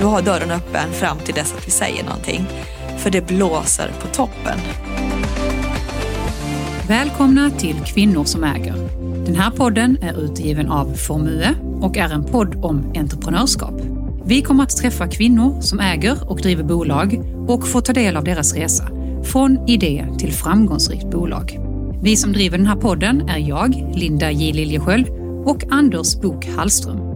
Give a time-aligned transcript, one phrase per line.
[0.00, 2.46] du har dörren öppen fram till dess att vi säger någonting.
[2.98, 4.58] För det blåser på toppen.
[6.88, 8.74] Välkomna till Kvinnor som äger.
[9.26, 13.74] Den här podden är utgiven av Formue och är en podd om entreprenörskap.
[14.24, 18.24] Vi kommer att träffa kvinnor som äger och driver bolag och få ta del av
[18.24, 18.88] deras resa
[19.24, 21.58] från idé till framgångsrikt bolag.
[22.02, 25.08] Vi som driver den här podden är jag, Linda J Liljesköld
[25.44, 27.09] och Anders Bok Hallström.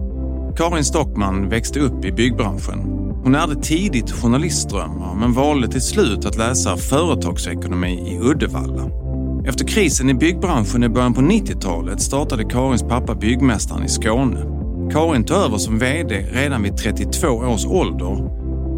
[0.57, 2.79] Karin Stockman växte upp i byggbranschen.
[3.23, 8.89] Hon ärvde tidigt journalistdrömmar men valde till slut att läsa företagsekonomi i Uddevalla.
[9.47, 14.39] Efter krisen i byggbranschen i början på 90-talet startade Karins pappa Byggmästaren i Skåne.
[14.91, 18.21] Karin tog över som VD redan vid 32 års ålder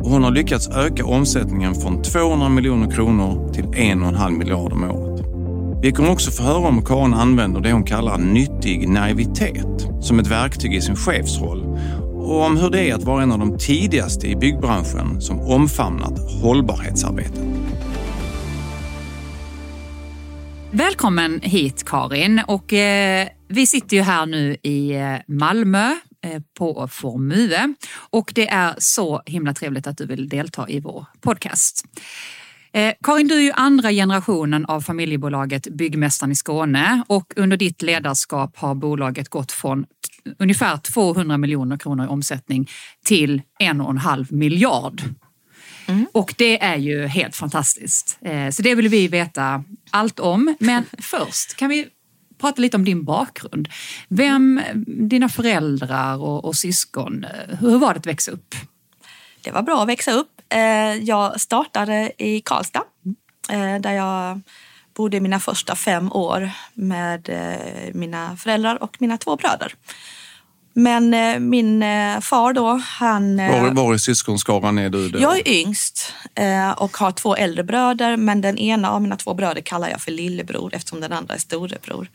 [0.03, 5.06] och hon har lyckats öka omsättningen från 200 miljoner kronor till 1,5 miljard om året.
[5.81, 10.27] Vi kommer också få höra om Karin använder det hon kallar nyttig naivitet som ett
[10.27, 11.63] verktyg i sin chefsroll
[12.15, 16.41] och om hur det är att vara en av de tidigaste i byggbranschen som omfamnat
[16.41, 17.41] hållbarhetsarbetet.
[20.71, 25.91] Välkommen hit Karin och eh, vi sitter ju här nu i eh, Malmö
[26.25, 27.73] eh, på Formue
[28.09, 31.85] och det är så himla trevligt att du vill delta i vår podcast.
[32.77, 37.81] Eh, Karin, du är ju andra generationen av familjebolaget Byggmästaren i Skåne och under ditt
[37.81, 39.85] ledarskap har bolaget gått från
[40.39, 42.69] ungefär 200 miljoner kronor i omsättning
[43.05, 45.01] till en och en halv miljard.
[45.87, 46.07] Mm.
[46.11, 48.17] Och det är ju helt fantastiskt.
[48.21, 50.55] Eh, så det vill vi veta allt om.
[50.59, 51.87] Men först kan vi
[52.41, 53.69] prata lite om din bakgrund.
[54.07, 58.55] Vem, dina föräldrar och, och syskon, eh, hur var det att växa upp?
[59.41, 60.36] Det var bra att växa upp.
[60.49, 62.83] Eh, jag startade i Karlstad
[63.79, 64.41] där jag
[64.95, 67.29] bodde mina första fem år med
[67.93, 69.73] mina föräldrar och mina två bröder.
[70.77, 73.39] Men eh, min eh, far då, han...
[73.39, 75.09] Eh, var, var i syskonskaran är du?
[75.09, 75.19] Då?
[75.19, 78.17] Jag är yngst eh, och har två äldre bröder.
[78.17, 81.39] Men den ena av mina två bröder kallar jag för lillebror eftersom den andra är
[81.39, 82.09] storebror.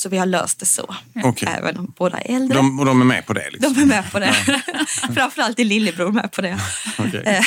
[0.00, 0.94] Så vi har löst det så.
[1.24, 1.48] Okay.
[1.58, 2.56] Även om båda är äldre.
[2.56, 3.50] De, och de är med på det?
[3.50, 3.74] Liksom.
[3.74, 4.34] De är med på det.
[5.14, 6.58] Framförallt är lillebror med på det.
[6.98, 7.22] Okay.
[7.22, 7.42] Eh,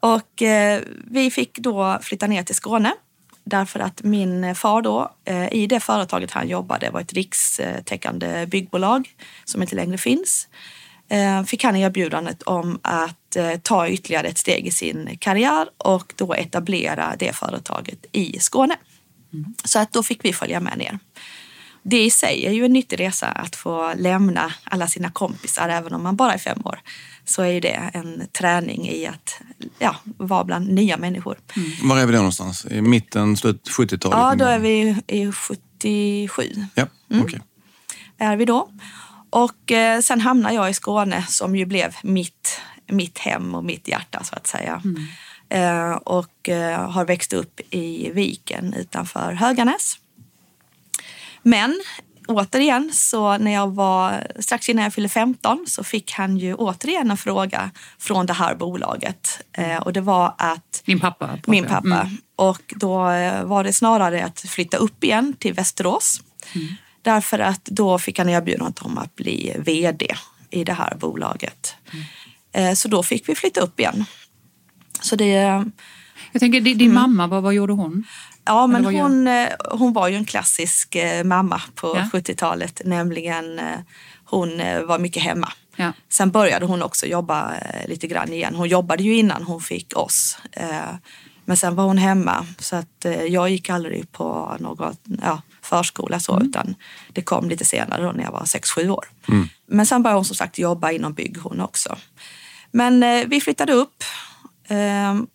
[0.00, 0.80] och eh,
[1.10, 2.92] vi fick då flytta ner till Skåne
[3.44, 9.08] Därför att min far då, eh, i det företaget han jobbade, var ett rikstäckande byggbolag
[9.44, 10.48] som inte längre finns.
[11.08, 16.14] Eh, fick han erbjudandet om att eh, ta ytterligare ett steg i sin karriär och
[16.16, 18.76] då etablera det företaget i Skåne.
[19.32, 19.54] Mm.
[19.64, 20.98] Så att då fick vi följa med ner.
[21.82, 25.92] Det i sig är ju en nyttig resa att få lämna alla sina kompisar även
[25.92, 26.80] om man bara är fem år
[27.24, 29.40] så är det en träning i att
[29.78, 31.38] ja, vara bland nya människor.
[31.56, 31.88] Mm.
[31.88, 32.66] Var är vi då någonstans?
[32.70, 34.18] I mitten, slut 70-talet?
[34.18, 36.42] Ja, då är vi i 77.
[36.74, 37.24] Ja, mm.
[37.24, 37.40] okay.
[38.18, 38.70] Är vi då.
[39.30, 43.88] Och eh, sen hamnar jag i Skåne som ju blev mitt, mitt hem och mitt
[43.88, 44.82] hjärta så att säga.
[44.84, 45.06] Mm.
[45.50, 49.98] Eh, och eh, har växt upp i Viken utanför Höganäs.
[51.42, 51.80] Men
[52.26, 57.10] återigen, så när jag var strax innan jag fyllde 15 så fick han ju återigen
[57.10, 59.40] en fråga från det här bolaget.
[59.52, 60.82] Eh, och det var att...
[60.84, 61.38] Min pappa?
[61.46, 62.00] Min pappa.
[62.00, 62.16] Mm.
[62.36, 62.98] Och då
[63.44, 66.22] var det snarare att flytta upp igen till Västerås.
[66.54, 66.68] Mm.
[67.02, 70.06] Därför att då fick han erbjudandet om att bli VD
[70.50, 71.76] i det här bolaget.
[71.92, 72.04] Mm.
[72.52, 74.04] Eh, så då fick vi flytta upp igen.
[75.00, 75.64] Så det...
[76.32, 76.94] Jag tänker, din mm.
[76.94, 78.04] mamma, vad, vad gjorde hon?
[78.44, 82.18] Ja, men hon, eh, hon var ju en klassisk eh, mamma på ja.
[82.18, 82.82] 70-talet.
[82.84, 83.78] Nämligen eh,
[84.24, 84.48] hon
[84.86, 85.52] var mycket hemma.
[85.76, 85.92] Ja.
[86.08, 87.52] Sen började hon också jobba
[87.86, 88.54] lite grann igen.
[88.54, 90.38] Hon jobbade ju innan hon fick oss.
[91.44, 96.32] Men sen var hon hemma så att jag gick aldrig på någon ja, förskola så
[96.32, 96.48] mm.
[96.48, 96.74] utan
[97.12, 99.04] det kom lite senare då när jag var 6-7 år.
[99.28, 99.48] Mm.
[99.66, 101.96] Men sen började hon som sagt jobba inom bygg hon också.
[102.70, 104.04] Men vi flyttade upp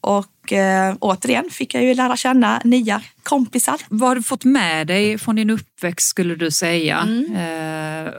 [0.01, 3.81] och eh, återigen fick jag ju lära känna nya kompisar.
[3.89, 6.99] Vad har du fått med dig från din uppväxt skulle du säga?
[6.99, 7.35] Mm.
[7.35, 8.13] Eh,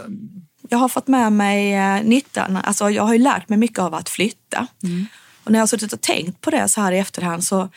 [0.69, 3.95] jag har fått med mig eh, nyttan, alltså jag har ju lärt mig mycket av
[3.95, 4.66] att flytta.
[4.83, 5.07] Mm.
[5.45, 7.69] Och när jag har suttit och tänkt på det så här i efterhand så,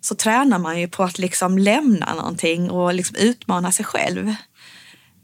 [0.00, 4.34] så tränar man ju på att liksom lämna någonting och liksom utmana sig själv.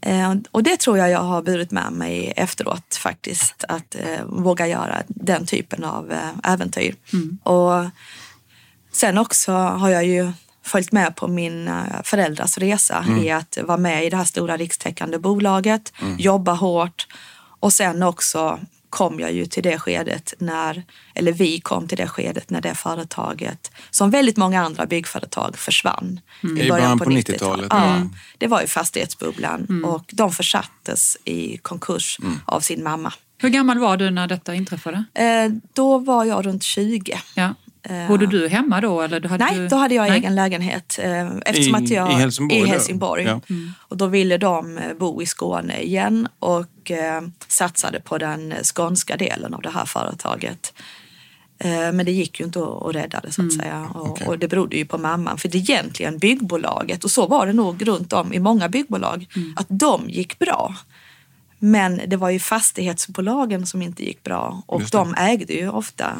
[0.01, 4.67] Eh, och det tror jag jag har burit med mig efteråt faktiskt, att eh, våga
[4.67, 6.95] göra den typen av eh, äventyr.
[7.13, 7.39] Mm.
[7.43, 7.85] Och
[8.91, 10.31] sen också har jag ju
[10.63, 11.71] följt med på min
[12.03, 13.23] föräldrars resa mm.
[13.23, 16.17] i att vara med i det här stora rikstäckande bolaget, mm.
[16.17, 17.07] jobba hårt
[17.59, 18.59] och sen också
[18.91, 20.83] kom jag ju till det skedet när,
[21.15, 26.19] eller vi kom till det skedet när det företaget, som väldigt många andra byggföretag, försvann.
[26.43, 26.57] Mm.
[26.57, 27.67] I början på 90-talet?
[27.69, 28.09] ja, mm.
[28.37, 29.85] det var ju fastighetsbubblan mm.
[29.85, 32.39] och de försattes i konkurs mm.
[32.45, 33.13] av sin mamma.
[33.37, 35.03] Hur gammal var du när detta inträffade?
[35.13, 37.19] Eh, då var jag runt 20.
[37.35, 37.53] Ja.
[38.07, 39.01] Bodde du hemma då?
[39.01, 39.67] Eller hade Nej, du...
[39.67, 40.17] då hade jag Nej.
[40.19, 40.99] egen lägenhet.
[41.01, 42.67] eh, Eftersom I- att jag, i Helsingborg I då?
[42.67, 43.23] Helsingborg.
[43.23, 43.39] Ja.
[43.77, 49.17] Och då ville de eh, bo i Skåne igen och eh, satsade på den skånska
[49.17, 50.73] delen av det här företaget.
[51.59, 53.89] Eh, Men det gick ju inte att rädda det så att säga.
[53.93, 54.27] Och, Okej.
[54.27, 55.37] och det berodde ju på mamman.
[55.37, 59.25] För det egentligen byggbolaget, och så var det nog runt om i många byggbolag,
[59.55, 60.75] att de gick bra.
[61.59, 66.17] Men det var ju fastighetsbolagen som inte gick bra och de ägde ju ofta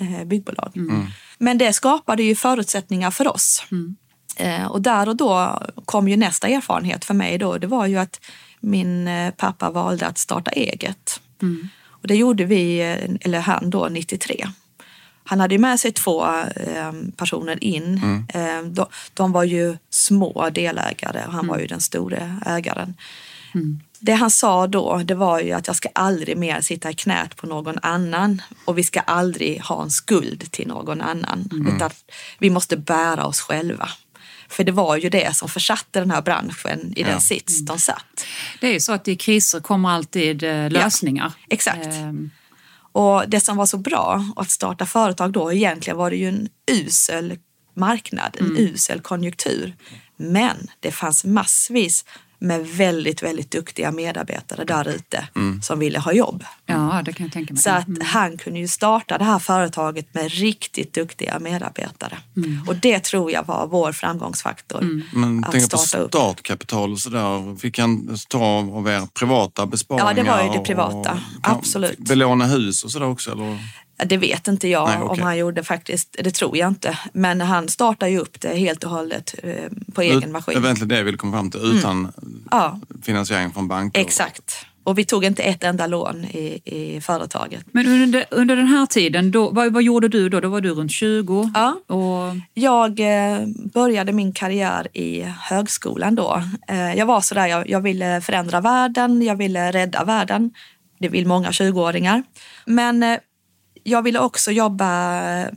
[0.00, 0.72] eh, byggbolag.
[1.38, 3.64] Men det skapade ju förutsättningar för oss.
[4.36, 7.58] Eh, och där och då kom ju nästa erfarenhet för mig då.
[7.58, 8.20] Det var ju att
[8.60, 11.20] min eh, pappa valde att starta eget.
[11.88, 12.80] Och det gjorde vi,
[13.20, 14.46] eller han då, 93.
[15.24, 16.26] Han hade ju med sig två
[17.16, 18.00] personer in.
[18.34, 22.94] Eh, de, de var ju små delägare och han var ju den store ägaren.
[24.00, 27.36] Det han sa då, det var ju att jag ska aldrig mer sitta i knät
[27.36, 31.48] på någon annan och vi ska aldrig ha en skuld till någon annan.
[31.76, 31.90] Utan
[32.38, 33.88] vi måste bära oss själva.
[34.48, 38.26] För det var ju det som försatte den här branschen i den sits de satt.
[38.60, 41.32] Det är ju så att i kriser kommer alltid eh, lösningar.
[41.48, 41.86] exakt.
[41.86, 42.30] Ehm,
[42.92, 46.48] Och det som var så bra att starta företag då, egentligen var det ju en
[46.70, 47.38] usel
[47.76, 49.76] marknad, en usel konjunktur.
[50.16, 52.04] Men det fanns massvis
[52.42, 55.28] med väldigt, väldigt duktiga medarbetare där ute
[55.62, 56.44] som ville ha jobb.
[56.66, 57.62] ja, det kan jag tänka mig.
[57.62, 62.18] Så att han kunde ju starta det här företaget med riktigt duktiga medarbetare.
[62.66, 65.02] Och det tror jag var vår framgångsfaktor.
[65.16, 66.10] Men att tänk på starta upp.
[66.10, 67.56] startkapital och sådär.
[67.56, 70.06] Fick han ta av er privata besparingar?
[70.06, 71.10] Ja, det var ju det och- privata.
[71.42, 71.98] kan- Absolut.
[71.98, 73.32] Belåna hus och sådär också?
[73.32, 73.58] Eller?
[74.06, 75.08] Det vet inte jag Nej, okej.
[75.08, 76.16] om han gjorde faktiskt.
[76.24, 76.98] Det tror jag inte.
[77.12, 79.54] Men han startade ju upp det helt och hållet eh,
[79.94, 80.64] på egen Det var maskin.
[80.64, 81.60] egentligen det jag ville komma fram till.
[81.78, 82.12] Utan
[82.50, 84.00] Ja, finansiering från banker?
[84.00, 84.66] exakt.
[84.84, 87.64] Och vi tog inte ett enda lån i, i företaget.
[87.72, 90.40] Men under, under den här tiden, då, vad, vad gjorde du då?
[90.40, 91.50] Då var du runt 20.
[91.54, 91.94] Ja.
[91.94, 93.38] Och, Jag eh,
[93.74, 96.42] började min karriär i högskolan då.
[96.68, 100.50] Eh, jag var sådär, jag, jag ville förändra världen, jag ville rädda världen.
[100.98, 102.22] Det vill många 20-åringar.
[102.66, 103.18] Men eh,
[103.82, 105.12] jag ville också jobba
[105.42, 105.48] eh,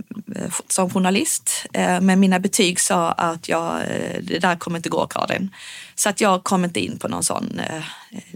[0.68, 1.66] som journalist.
[1.74, 5.50] Eh, men mina betyg sa att jag, eh, det där kommer inte gå Karin.
[5.96, 7.84] Så att jag kom inte in på någon sån, eh,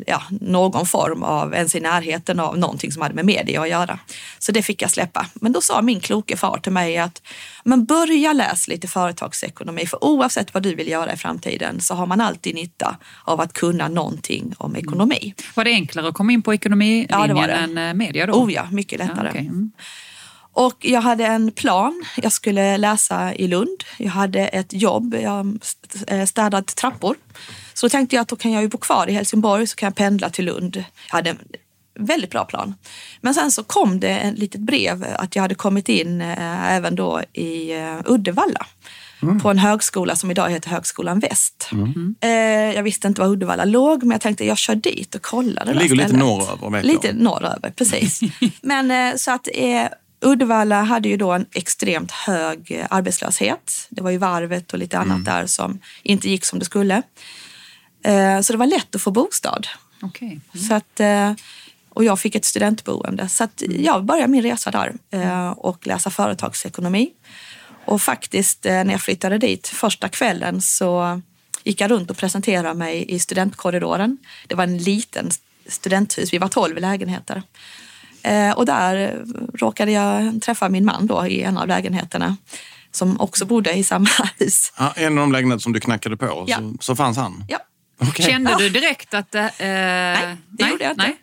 [0.07, 4.00] ja, någon form av, ens i närheten av någonting som hade med media att göra.
[4.39, 5.25] Så det fick jag släppa.
[5.33, 7.21] Men då sa min kloke far till mig att
[7.63, 12.06] men börja läsa lite företagsekonomi för oavsett vad du vill göra i framtiden så har
[12.06, 15.33] man alltid nytta av att kunna någonting om ekonomi.
[15.56, 17.54] var det enklare att komma in på ekonomilinjen Ja, det var det.
[17.54, 18.33] än eh, media då?
[18.33, 19.30] Oh ja, mycket Ja, lättare.
[19.30, 19.42] okej.
[19.42, 19.71] mm.
[20.57, 22.04] Och jag hade en plan.
[22.15, 23.83] Jag skulle läsa i Lund.
[23.98, 25.15] Jag hade ett jobb.
[25.21, 25.59] Jag
[26.07, 27.15] eh, städade trappor.
[27.74, 29.88] Så då tänkte jag att då kan jag ju bo kvar i Helsingborg så kan
[29.88, 30.77] jag pendla till Lund.
[30.77, 31.38] Jag hade en
[32.00, 32.75] väldigt bra plan.
[33.21, 36.95] Men sen så kom det ett litet brev att jag hade kommit in eh, även
[36.95, 38.65] då i eh, Uddevalla.
[39.42, 41.69] På en högskola som idag heter Högskolan Väst.
[42.21, 42.30] Eh,
[42.75, 45.74] jag visste inte var Uddevalla låg men jag tänkte jag kör dit och kollar det
[45.74, 48.21] Det ligger lite norröver, Lite norröver, precis.
[48.62, 49.88] Men eh, så att eh,
[50.21, 53.87] Uddevalla hade ju då en extremt hög eh, arbetslöshet.
[53.89, 57.01] Det var ju varvet och lite annat där som inte gick som det skulle.
[58.03, 59.67] Eh, så det var lätt att få bostad.
[60.01, 60.39] Okej.
[60.67, 61.33] Så att, eh,
[61.89, 63.29] och jag fick ett studentboende.
[63.29, 67.09] Så att jag började min resa där eh, och läsa företagsekonomi.
[67.85, 71.21] Och faktiskt eh, när jag flyttade dit första kvällen så
[71.63, 74.18] gick jag runt och presenterade mig i studentkorridoren.
[74.47, 75.30] Det var en liten
[75.68, 77.44] studenthus, vi var tolv lägenheter.
[78.27, 82.37] Eh, Och där råkade jag träffa min man då i en av lägenheterna
[82.91, 84.73] som också bodde i samma hus.
[84.77, 86.57] Ja, en av de lägenheter som du knackade på, Ja.
[86.57, 87.43] så, så fanns han?
[87.47, 87.57] Ja,
[88.01, 88.25] Okej.
[88.25, 89.35] Kände du direkt att...
[89.35, 91.03] Eh, nej, det gjorde jag inte.
[91.03, 91.17] Nej.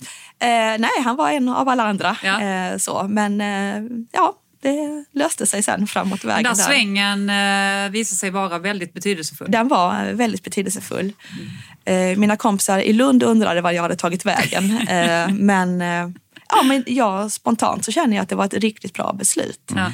[0.75, 2.17] Eh, nej, han var en av alla andra.
[2.25, 2.41] Ja.
[2.43, 3.07] Eh, så.
[3.09, 3.83] Men eh,
[4.13, 6.63] ja, det löste sig sen framåt Den vägen där där.
[6.65, 9.51] svängen eh, visade sig vara väldigt betydelsefull.
[9.51, 11.13] Den var väldigt betydelsefull.
[11.85, 14.79] Eh, mina kompisar i Lund undrade var jag hade tagit vägen.
[14.89, 16.09] Eh, men, eh,
[16.57, 19.73] ja, men jag, spontant så känner jag att det var ett riktigt bra beslut.
[19.75, 19.93] Ja.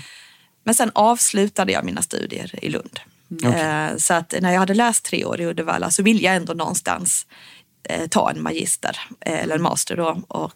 [0.65, 3.01] Men sen avslutade jag mina studier i Lund.
[3.45, 6.53] Eh, Så att när jag hade läst tre år i Uddevalla så ville jag ändå
[6.53, 7.27] någonstans
[7.89, 10.53] eh, ta en magister eh, eller en master då och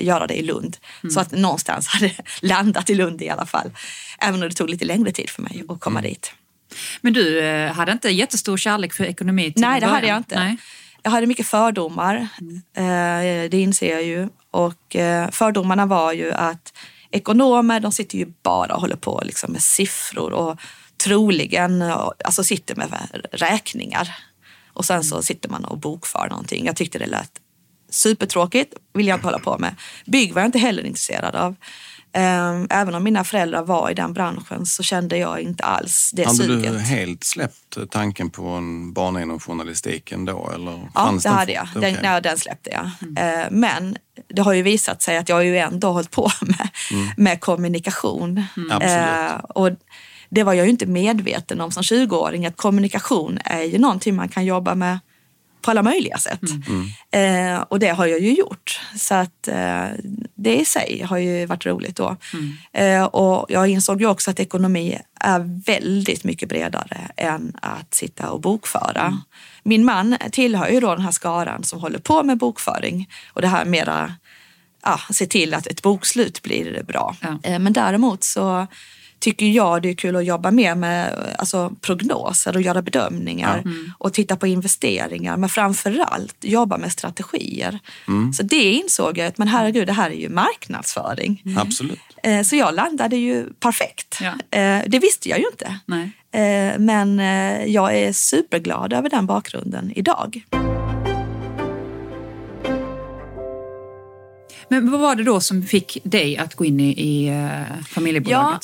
[0.00, 0.76] göra det i Lund.
[1.14, 2.12] Så att någonstans hade
[2.42, 3.70] landat i Lund i alla fall.
[4.18, 6.32] Även om det tog lite längre tid för mig att komma dit.
[7.00, 7.42] Men du
[7.74, 10.38] hade inte jättestor kärlek för ekonomi till Nej, det hade jag inte.
[10.38, 10.56] Nej.
[11.02, 12.16] Jag hade mycket fördomar,
[12.76, 14.28] eh, det inser jag ju.
[14.50, 16.72] Och eh, fördomarna var ju att
[17.10, 20.60] ekonomer, de sitter ju bara och håller på liksom med siffror och
[21.04, 22.88] troligen eh, alltså sitter med
[23.32, 24.14] räkningar.
[24.72, 26.66] Och sen så sitter man och bokför någonting.
[26.66, 27.40] Jag tyckte det lät
[27.90, 29.74] supertråkigt, vill jag inte hålla på med.
[30.06, 31.56] Bygg var jag inte heller intresserad av.
[32.18, 36.24] Ehm, Även om mina föräldrar var i den branschen så kände jag inte alls det
[36.24, 36.72] Hade suget.
[36.72, 40.50] du helt släppt tanken på en bana inom journalistiken då?
[40.54, 41.68] Eller Ja, fanns det den hade jag.
[41.74, 42.00] Den, okej.
[42.02, 42.84] ja, den släppte jag.
[43.40, 43.96] Eh, Men
[44.28, 46.68] det har ju visat sig att jag har ju ändå hållit på med,
[47.16, 48.44] med kommunikation.
[48.70, 49.30] Absolut.
[49.30, 49.70] Eh, Och
[50.30, 54.28] det var jag ju inte medveten om som 20-åring, att kommunikation är ju någonting man
[54.28, 54.98] kan jobba med
[55.62, 56.40] på alla möjliga sätt.
[57.10, 58.80] Eh, och det har jag ju gjort.
[58.96, 59.84] Så att eh,
[60.34, 62.16] det i sig har ju varit roligt då.
[62.72, 68.30] Eh, och jag insåg ju också att ekonomi är väldigt mycket bredare än att sitta
[68.30, 69.18] och bokföra.
[69.62, 73.48] Min man tillhör ju då den här skaran som håller på med bokföring och det
[73.48, 74.14] här mera
[74.82, 77.16] ja, se till att ett bokslut blir bra.
[77.20, 77.38] Ja.
[77.42, 78.66] Eh, Men däremot så
[79.20, 83.62] tycker jag det är kul att jobba mer med alltså, prognoser och göra bedömningar
[83.98, 85.36] och titta på investeringar.
[85.36, 87.78] Men framför allt jobba med strategier.
[88.36, 91.42] Så det insåg jag att men herregud, det här är ju marknadsföring.
[91.58, 91.98] Absolut.
[92.22, 94.18] Eh, Så jag landade ju perfekt.
[94.20, 94.58] Ja.
[94.58, 95.78] Eh, Det visste jag ju inte.
[95.86, 96.10] Nej.
[96.32, 97.18] Eh, Men
[97.72, 100.42] jag är superglad över den bakgrunden idag.
[104.70, 107.30] Men vad var det då som fick dig att gå in i, i
[107.88, 108.62] familjebolaget?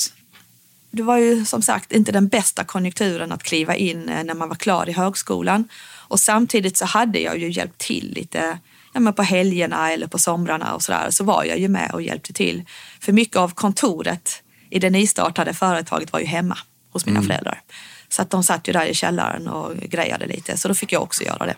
[0.95, 4.49] Det var ju som sagt inte den bästa konjunkturen att kliva in eh, när man
[4.49, 5.69] var klar i högskolan.
[6.09, 8.59] Och samtidigt så hade jag ju hjälpt till lite
[8.93, 11.11] ja, men på helgerna eller på somrarna och sådär.
[11.11, 12.63] Så var jag ju med och hjälpte till.
[13.01, 16.59] För mycket av kontoret i det nystartade företaget var ju hemma
[16.93, 17.61] hos mina föräldrar.
[18.09, 20.57] Så att de satt ju där i källaren och grejade lite.
[20.57, 21.57] Så då fick jag också göra det.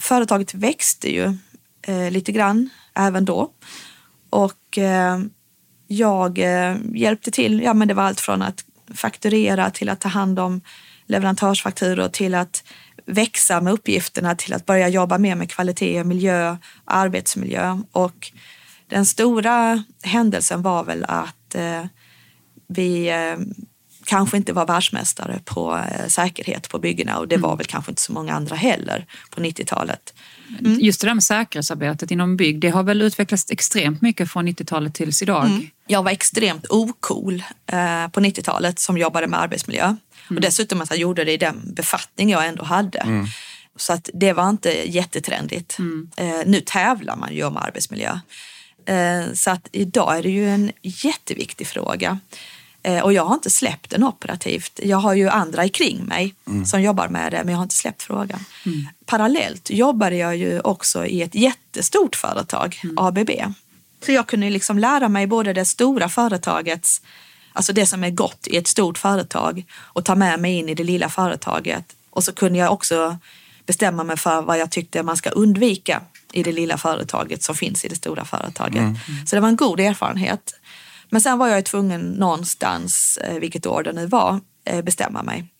[0.00, 1.36] Företaget växte ju
[1.82, 3.50] eh, lite grann även då.
[4.30, 5.18] Och eh,
[5.86, 7.62] jag eh, hjälpte till.
[7.62, 8.64] Ja, men det var allt från att
[8.94, 10.60] fakturera till att ta hand om
[11.06, 12.64] leverantörsfakturor till att
[13.06, 17.78] växa med uppgifterna till att börja jobba mer med kvalitet, miljö, arbetsmiljö.
[17.92, 18.32] Och
[18.88, 21.84] den stora händelsen var väl att eh,
[22.68, 23.36] vi eh,
[24.04, 28.02] kanske inte var världsmästare på eh, säkerhet på byggena och det var väl kanske inte
[28.02, 30.14] så många andra heller på 90-talet.
[30.80, 34.94] Just det där med säkerhetsarbetet inom bygg, det har väl utvecklats extremt mycket från 90-talet
[34.94, 35.46] tills idag?
[35.86, 39.96] Jag var extremt ocool eh, på 90-talet som jobbade med arbetsmiljö.
[40.28, 43.26] Och dessutom att jag gjorde det i den befattning jag ändå hade.
[43.76, 45.78] Så att det var inte jättetrendigt.
[46.16, 48.18] Eh, nu tävlar man ju om arbetsmiljö.
[48.86, 52.18] Eh, så att idag är det ju en jätteviktig fråga.
[52.86, 54.80] Eh, och jag har inte släppt den operativt.
[54.82, 56.34] Jag har ju andra i kring mig
[56.66, 58.44] som jobbar med det, men jag har inte släppt frågan.
[59.06, 63.30] Parallellt jobbade jag ju också i ett jättestort företag, ABB.
[64.06, 67.02] Så jag kunde liksom lära mig både det stora företagets,
[67.52, 70.74] alltså det som är gott i ett stort företag och ta med mig in i
[70.74, 71.84] det lilla företaget.
[72.10, 73.18] Och så kunde jag också
[73.66, 76.00] bestämma mig för vad jag tyckte man ska undvika
[76.32, 78.82] i det lilla företaget som finns i det stora företaget.
[79.26, 80.54] Så det var en god erfarenhet.
[81.10, 85.52] Men sen var jag tvungen någonstans, eh, vilket år det nu var, eh, bestämma mig.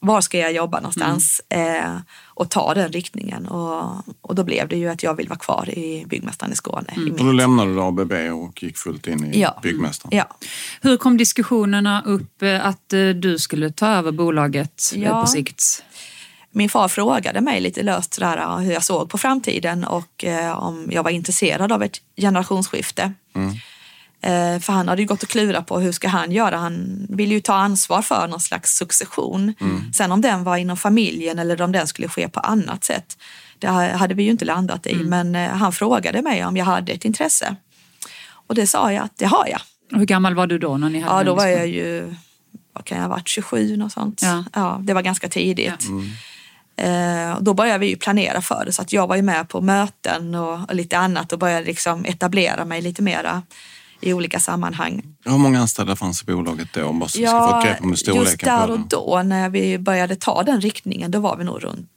[0.00, 1.40] Var ska jag jobba någonstans?
[1.48, 1.96] Eh,
[2.34, 3.46] och ta den riktningen.
[3.46, 6.94] Och, och då blev det ju att jag vill vara kvar i Byggmästaren i Skåne.
[6.96, 9.58] I Och då lämnade du ABB och gick fullt in i Ja.
[9.62, 10.16] Byggmästaren.
[10.18, 10.36] Ja.
[10.80, 15.20] Hur kom diskussionerna upp att du skulle ta över bolaget Ja.
[15.20, 15.84] på sikt?
[16.50, 20.88] Min far frågade mig lite löst sådär, hur jag såg på framtiden och eh, om
[20.90, 23.02] jag var intresserad av ett generationsskifte.
[23.36, 23.52] Eh,
[24.60, 26.56] för han hade ju gått och klurat på hur ska han göra.
[26.56, 29.54] Han ville ju ta ansvar för någon slags succession.
[29.94, 33.18] Sen om den var inom familjen eller om den skulle ske på annat sätt.
[33.58, 34.94] Det hade vi ju inte landat i.
[34.94, 37.56] Men eh, han frågade mig om jag hade ett intresse.
[38.30, 39.60] Och det sa jag att det har jag.
[39.92, 40.76] Och hur gammal var du då?
[40.76, 42.14] när ni hade Ja, då var jag ju,
[42.72, 44.20] vad kan jag ha varit, 27 och sånt.
[44.22, 44.44] Ja.
[44.54, 44.80] Ja.
[44.82, 45.84] det var ganska tidigt.
[46.76, 49.48] Eh, och då började vi ju planera för det så att jag var ju med
[49.48, 53.42] på möten och, och lite annat och började liksom etablera mig lite mera
[54.00, 55.02] i olika sammanhang.
[55.24, 56.92] Hur många anställda fanns i bolaget då?
[56.92, 59.78] Bara så vi ska få ett grepp om storleken just där och då när vi
[59.78, 61.88] började ta den riktningen, då var vi nog runt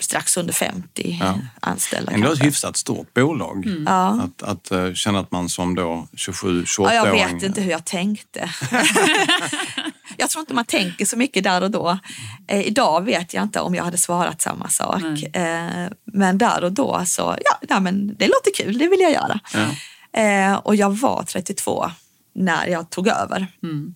[0.00, 1.38] strax under 50 Ja.
[1.60, 2.12] anställda.
[2.12, 3.66] Ändå ett hyfsat stort bolag.
[3.86, 4.20] Ja.
[4.22, 7.70] Att, att eh, känna att man som då 27 28 Ja, jag vet inte hur
[7.70, 8.50] jag tänkte.
[10.16, 11.98] jag tror inte man tänker så mycket där och då.
[12.46, 15.36] Eh, idag vet jag inte om jag hade svarat samma sak.
[15.36, 19.12] Eh, men där och då så, ja, nej, men det låter kul, det vill jag
[19.12, 19.40] göra.
[19.54, 19.66] Ja.
[20.16, 21.90] Eh, och jag var 32
[22.36, 23.46] när jag tog över.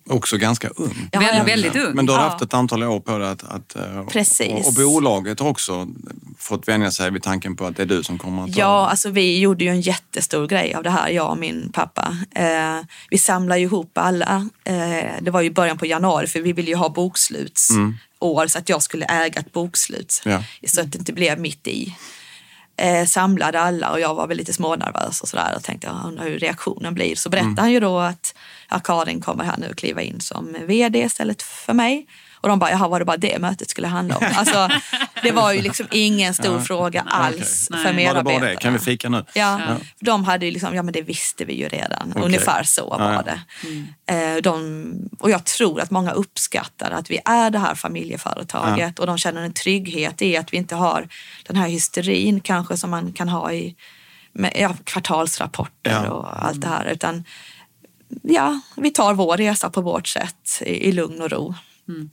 [0.09, 1.09] Också ganska ung.
[1.11, 1.95] Ja, Väldigt, väldigt ung.
[1.95, 2.29] Men du har Ja.
[2.29, 3.43] haft ett antal år på dig att...
[3.43, 4.51] att eh, Precis.
[4.51, 5.87] Och, och bolaget har också
[6.37, 8.87] fått vänja sig vid tanken på att det är du som kommer att ta Ja,
[8.89, 12.17] alltså vi gjorde ju en jättestor grej av det här, jag och min pappa.
[12.35, 14.49] Eh, vi samlade ju ihop alla.
[14.63, 14.73] Eh,
[15.21, 18.83] det var ju början på januari för vi ville ju ha bokslutsår så att jag
[18.83, 20.21] skulle äga ett bokslut.
[20.25, 20.43] Ja.
[20.67, 21.95] Så att det inte blev mitt i.
[22.81, 26.23] Eh, samlade alla och jag var väl lite smånervös och sådär och tänkte jag undrar
[26.23, 27.15] hur reaktionen blir.
[27.15, 28.35] Så berättade han ju då att
[28.69, 32.07] ja, Karin kommer här nu kliva in som vd istället för mig.
[32.41, 34.23] Och de bara, jaha var det bara det mötet skulle handla om?
[34.35, 34.69] Alltså,
[35.23, 36.61] det var ju liksom ingen stor Ja.
[36.61, 37.79] fråga alls Nej.
[37.83, 38.45] för Var det bara medarbetarna.
[38.45, 38.55] det?
[38.55, 39.25] Kan vi fika nu?
[39.33, 39.59] Ja,
[39.97, 42.09] för de hade ju liksom, ja men det visste vi ju redan.
[42.11, 42.23] Okej.
[42.23, 43.21] Ungefär så Ja, var ja.
[44.05, 44.13] det.
[44.35, 49.07] Eh, De, och jag tror att många uppskattar att vi är det här familjeföretaget och
[49.07, 51.07] de känner en trygghet i att vi inte har
[51.47, 53.75] den här hysterin kanske som man kan ha i
[54.33, 56.09] med, ja, kvartalsrapporter Ja.
[56.09, 56.85] och allt det här.
[56.85, 57.23] Utan
[58.23, 61.55] ja, vi tar vår resa på vårt sätt i, i lugn och ro.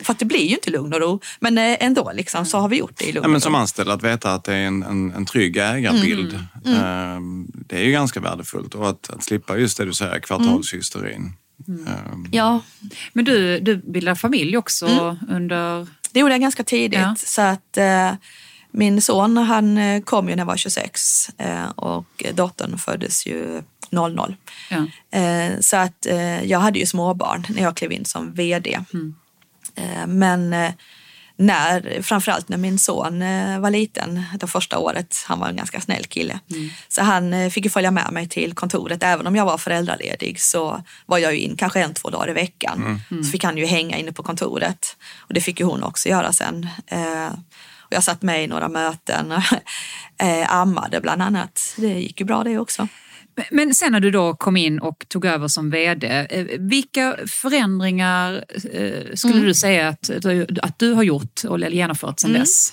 [0.02, 2.68] För att det blir ju inte lugn och ro, men eh, ändå liksom, så har
[2.68, 4.82] vi gjort det i lugn Ja, men som anställd, att veta att det är en,
[4.82, 6.76] en, en trygg ägarbild, Mm.
[6.76, 8.74] eh, det är ju ganska värdefullt.
[8.74, 11.32] Och att, att slippa just det du säger, kvartalshysterin.
[11.68, 11.86] Mm.
[11.86, 11.92] Eh,
[12.32, 12.60] Ja,
[13.12, 15.16] Men du, du bildar familj också Mm.
[15.28, 15.86] under...
[16.12, 16.98] Det gjorde jag ganska tidigt.
[17.00, 17.14] Ja.
[17.18, 18.12] Så att eh,
[18.70, 23.62] min son han eh, kom ju när jag var 26 eh, och dottern föddes ju
[23.90, 24.36] 00.
[24.70, 24.86] Ja.
[25.20, 28.72] Eh, så att eh, jag hade ju småbarn när jag klev in som vd.
[28.74, 28.80] Eh,
[30.06, 30.70] men eh,
[31.36, 35.80] när, framförallt när min son eh, var liten, det första året, han var en ganska
[35.80, 36.40] snäll kille,
[36.88, 39.02] så han eh, fick ju följa med mig till kontoret.
[39.02, 42.32] Även om jag var föräldraledig så var jag ju in kanske en, två dagar i
[42.32, 43.00] veckan.
[43.24, 44.96] Så fick han ju hänga inne på kontoret.
[45.18, 46.68] Och det fick ju hon också göra sen.
[46.86, 47.32] Eh,
[47.86, 49.32] och jag satt med i några möten,
[50.18, 51.74] eh, ammade bland annat.
[51.76, 52.88] Det gick ju bra det också.
[53.50, 58.44] Men- sen när du då kom in och tog över som vd, eh, vilka förändringar
[58.72, 59.46] eh, skulle Mm.
[59.46, 60.10] du säga att,
[60.62, 62.32] att du har gjort eller genomfört Mm.
[62.34, 62.72] sen dess?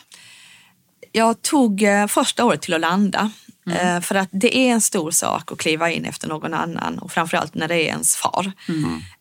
[1.12, 3.32] Jag tog eh, första året till att landa.
[3.72, 7.12] Eh, för att det är en stor sak att kliva in efter någon annan och
[7.12, 8.52] framförallt när det är ens far.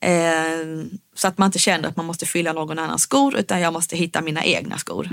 [0.01, 0.85] Eh,
[1.15, 3.97] så att man inte känner att man måste fylla någon annans skor utan jag måste
[3.97, 5.09] hitta mina egna skor.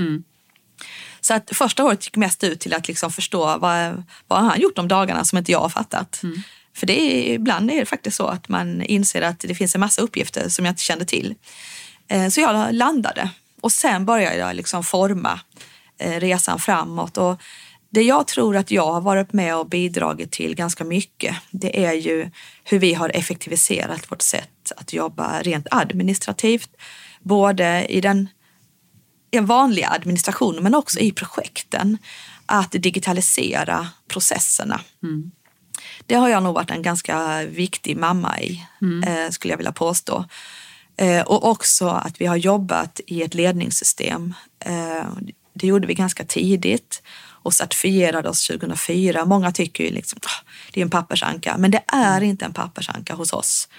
[1.22, 4.60] Så att första året gick mest ut till att liksom förstå vad, vad har han
[4.62, 6.22] gjort de dagarna som inte jag har fattat.
[6.76, 9.82] För det är, ibland är det faktiskt så att man inser att det finns en
[9.82, 11.36] massa uppgifter som jag inte kände till.
[12.08, 13.30] Eh, Så jag landade
[13.62, 15.40] och sen började jag liksom forma
[15.98, 17.18] eh, resan framåt.
[17.18, 17.42] Och
[17.90, 21.94] det jag tror att jag har varit med och bidragit till ganska mycket, det är
[21.94, 22.30] ju
[22.64, 26.70] hur vi har effektiviserat vårt sätt att jobba rent administrativt.
[27.22, 28.28] Både i den
[29.32, 31.98] i en vanlig administration men också i projekten.
[32.46, 34.82] Att digitalisera processerna.
[36.06, 38.66] Det har jag nog varit en ganska viktig mamma i,
[39.06, 40.26] eh, skulle jag vilja påstå.
[40.98, 44.34] Eh, och också att vi har jobbat i ett ledningssystem.
[44.66, 45.06] Eh,
[45.54, 47.02] det gjorde vi ganska tidigt
[47.44, 49.26] och certifierade oss 2004.
[49.26, 53.14] Många tycker ju liksom, "Ah, det är en pappersanka, men det är inte en pappersanka
[53.14, 53.70] hos oss.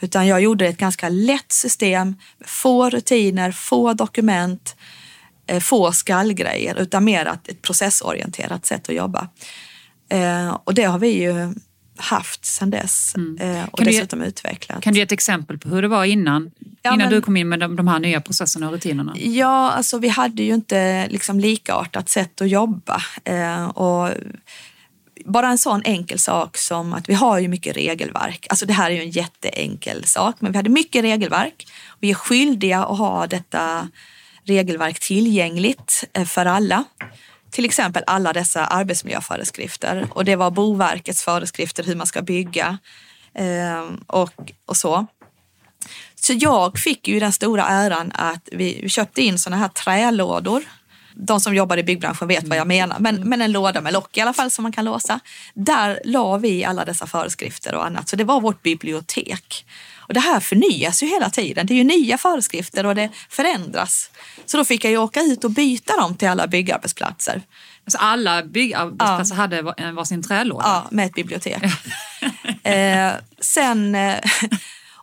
[0.00, 4.76] Utan jag gjorde ett ganska lätt system, få rutiner, få dokument,
[5.60, 9.28] få skallgrejer, utan mer att ett processorienterat sätt att jobba.
[10.10, 11.54] Eh, och det har vi ju
[12.00, 13.66] haft sedan dess eh, och Mm.
[13.76, 14.82] Kan du ge- dessutom utvecklat.
[14.82, 16.50] Kan du ge ett exempel på hur det var innan,
[16.82, 19.14] Ja, innan men- du kom in med de, de här nya processerna och rutinerna?
[19.18, 23.02] Ja, alltså vi hade ju inte liksom likartat sätt att jobba.
[23.24, 24.10] Eh, och
[25.24, 28.46] bara en sån enkel sak som att vi har ju mycket regelverk.
[28.50, 31.66] Alltså det här är ju en jätteenkel sak, men vi hade mycket regelverk.
[32.00, 33.88] Vi är skyldiga att ha detta
[34.48, 36.84] regelverk tillgängligt eh, för alla.
[37.50, 42.78] Till exempel alla dessa arbetsmiljöföreskrifter och det var Boverkets föreskrifter hur man ska bygga
[43.34, 45.06] eh, och, och så.
[46.14, 50.62] Så jag fick ju den stora äran att vi vi köpte in såna här trälådor.
[51.14, 54.16] De som jobbar i byggbranschen vet vad jag menar, men, men en låda med lock
[54.16, 55.20] i alla fall som man kan låsa.
[55.54, 59.66] Där la vi alla dessa föreskrifter och annat, så det var vårt bibliotek.
[60.08, 61.66] Och det här förnyas ju hela tiden.
[61.66, 64.10] Det är ju nya föreskrifter och det förändras.
[64.46, 67.42] Så då fick jag ju åka ut och byta dem till alla byggarbetsplatser.
[67.84, 70.64] Alltså alla byggarbetsplatser hade var- en varsin trälåda.
[70.66, 71.62] Ja, med ett bibliotek.
[72.62, 74.18] eh, sen, eh,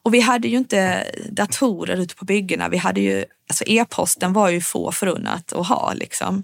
[0.03, 2.69] och vi hade ju inte datorer ute på byggena.
[2.69, 5.93] Vi hade ju, alltså e-posten var ju få förunnat att ha.
[5.93, 6.43] Liksom.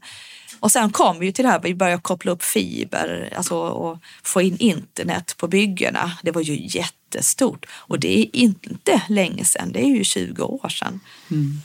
[0.60, 3.98] Och sen kom vi ju till det här, vi började koppla upp fiber alltså, och
[4.24, 6.12] få in internet på byggena.
[6.24, 10.70] Det var ju jättestort och det är inte länge sedan, det är ju 20 år
[10.70, 11.00] sedan.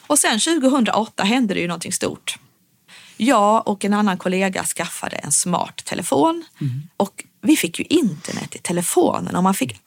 [0.07, 2.39] Och sen 2008 hände det ju någonting stort.
[3.17, 6.45] Jag och en annan kollega skaffade en smart telefon
[6.97, 9.81] och vi fick ju internet i telefonen och man fick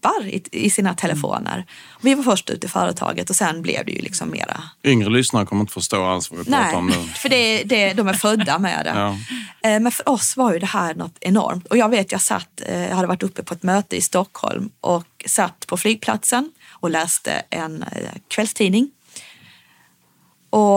[0.00, 1.66] appar i, i sina telefoner.
[2.00, 5.46] Vi var först ut i företaget och sen blev det ju liksom mera Yngre lyssnare
[5.46, 6.92] kommer inte förstå alls vad vi pratar Nej, om nu.
[7.14, 8.92] för det, det, de är födda med det.
[8.94, 9.16] Ja.
[9.70, 11.66] Eh, Men för oss var ju det här något enormt.
[11.66, 14.70] Och jag vet, jag satt, eh, jag hade varit uppe på ett möte i Stockholm
[14.80, 17.88] och satt på flygplatsen och läste en eh,
[18.28, 18.90] kvällstidning.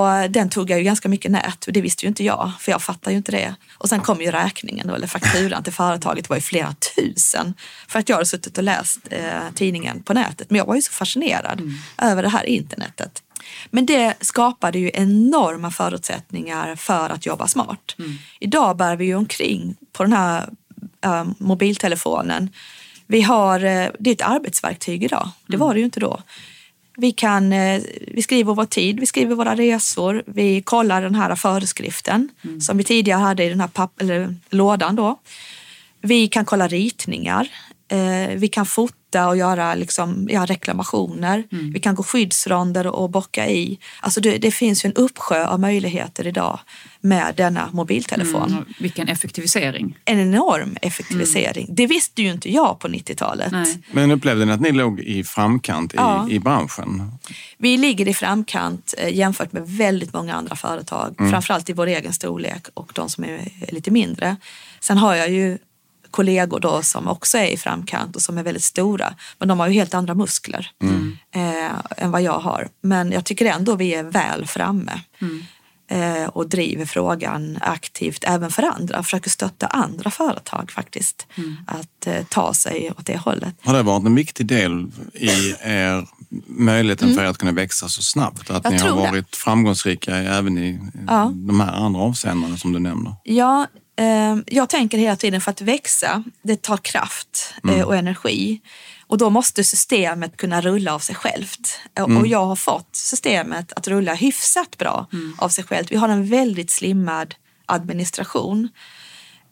[0.03, 2.71] Och den tog jag ju ganska mycket nät och det visste ju inte jag, för
[2.71, 3.55] jag fattar ju inte det.
[3.77, 7.53] Och sen kom ju räkningen, eller fakturan till företaget, det var ju flera tusen
[7.87, 10.49] för att jag hade suttit och läst eh, tidningen på nätet.
[10.49, 11.73] Men jag var ju så fascinerad mm.
[11.97, 13.23] över det här internetet.
[13.69, 17.95] Men det skapade ju enorma förutsättningar för att jobba smart.
[17.99, 18.17] Mm.
[18.39, 20.49] Idag bär vi ju omkring på den här
[21.03, 22.49] äh, mobiltelefonen.
[23.07, 26.19] Vi har, eh, det är ett arbetsverktyg idag, det var det ju inte då.
[26.97, 31.35] Vi, kan, eh, vi skriver vår tid, vi skriver våra resor, vi kollar den här
[31.35, 32.61] föreskriften mm.
[32.61, 34.95] som vi tidigare hade i den här papp, eller, lådan.
[34.95, 35.19] Då.
[36.01, 37.47] Vi kan kolla ritningar,
[37.87, 41.43] eh, vi kan fota och göra liksom, ja, reklamationer.
[41.51, 41.71] Mm.
[41.73, 43.79] Vi kan gå skyddsronder och bocka i.
[43.99, 46.59] Alltså det, det, finns ju en uppsjö av möjligheter idag
[47.01, 48.51] med denna mobiltelefon.
[48.51, 49.97] Mm, vilken effektivisering.
[50.05, 51.63] En enorm effektivisering.
[51.63, 51.75] Mm.
[51.75, 53.53] Det visste ju inte jag på 90-talet.
[53.91, 56.27] Men upplevde ni att ni låg i framkant i, ja.
[56.29, 57.11] i branschen?
[57.57, 61.15] Vi ligger i framkant eh, jämfört med väldigt många andra företag.
[61.19, 61.31] Mm.
[61.31, 63.39] Framförallt i vår egen storlek och de som är
[63.71, 64.35] lite mindre.
[64.79, 65.57] Sen har jag ju
[66.13, 69.13] kollegor då som också är i framkant och som är väldigt stora.
[69.39, 71.17] Men de har ju helt andra muskler mm.
[71.35, 72.67] eh, än vad jag har.
[72.81, 75.01] Men jag tycker ändå vi är väl framme.
[75.21, 75.43] Mm.
[75.87, 79.03] Eh, och driver frågan aktivt även för andra.
[79.03, 81.57] Försöker stötta andra företag faktiskt mm.
[81.67, 83.55] att eh, ta sig åt det hållet.
[83.61, 86.07] Har det varit en viktig del i er
[86.47, 87.17] möjligheten mm.
[87.17, 88.49] för er att kunna växa så snabbt?
[88.49, 89.37] Att jag ni har varit det.
[89.37, 91.31] framgångsrika även i ja.
[91.35, 93.15] de här andra avseendena som du nämner?
[93.23, 93.67] Ja,
[94.45, 97.85] jag tänker hela tiden för att växa, det tar kraft eh, mm.
[97.85, 98.61] och energi.
[99.07, 101.79] Och då måste systemet kunna rulla av sig självt.
[101.95, 102.17] Mm.
[102.17, 105.35] Och jag har fått systemet att rulla hyfsat bra mm.
[105.37, 105.91] av sig självt.
[105.91, 108.69] Vi har en väldigt slimmad administration.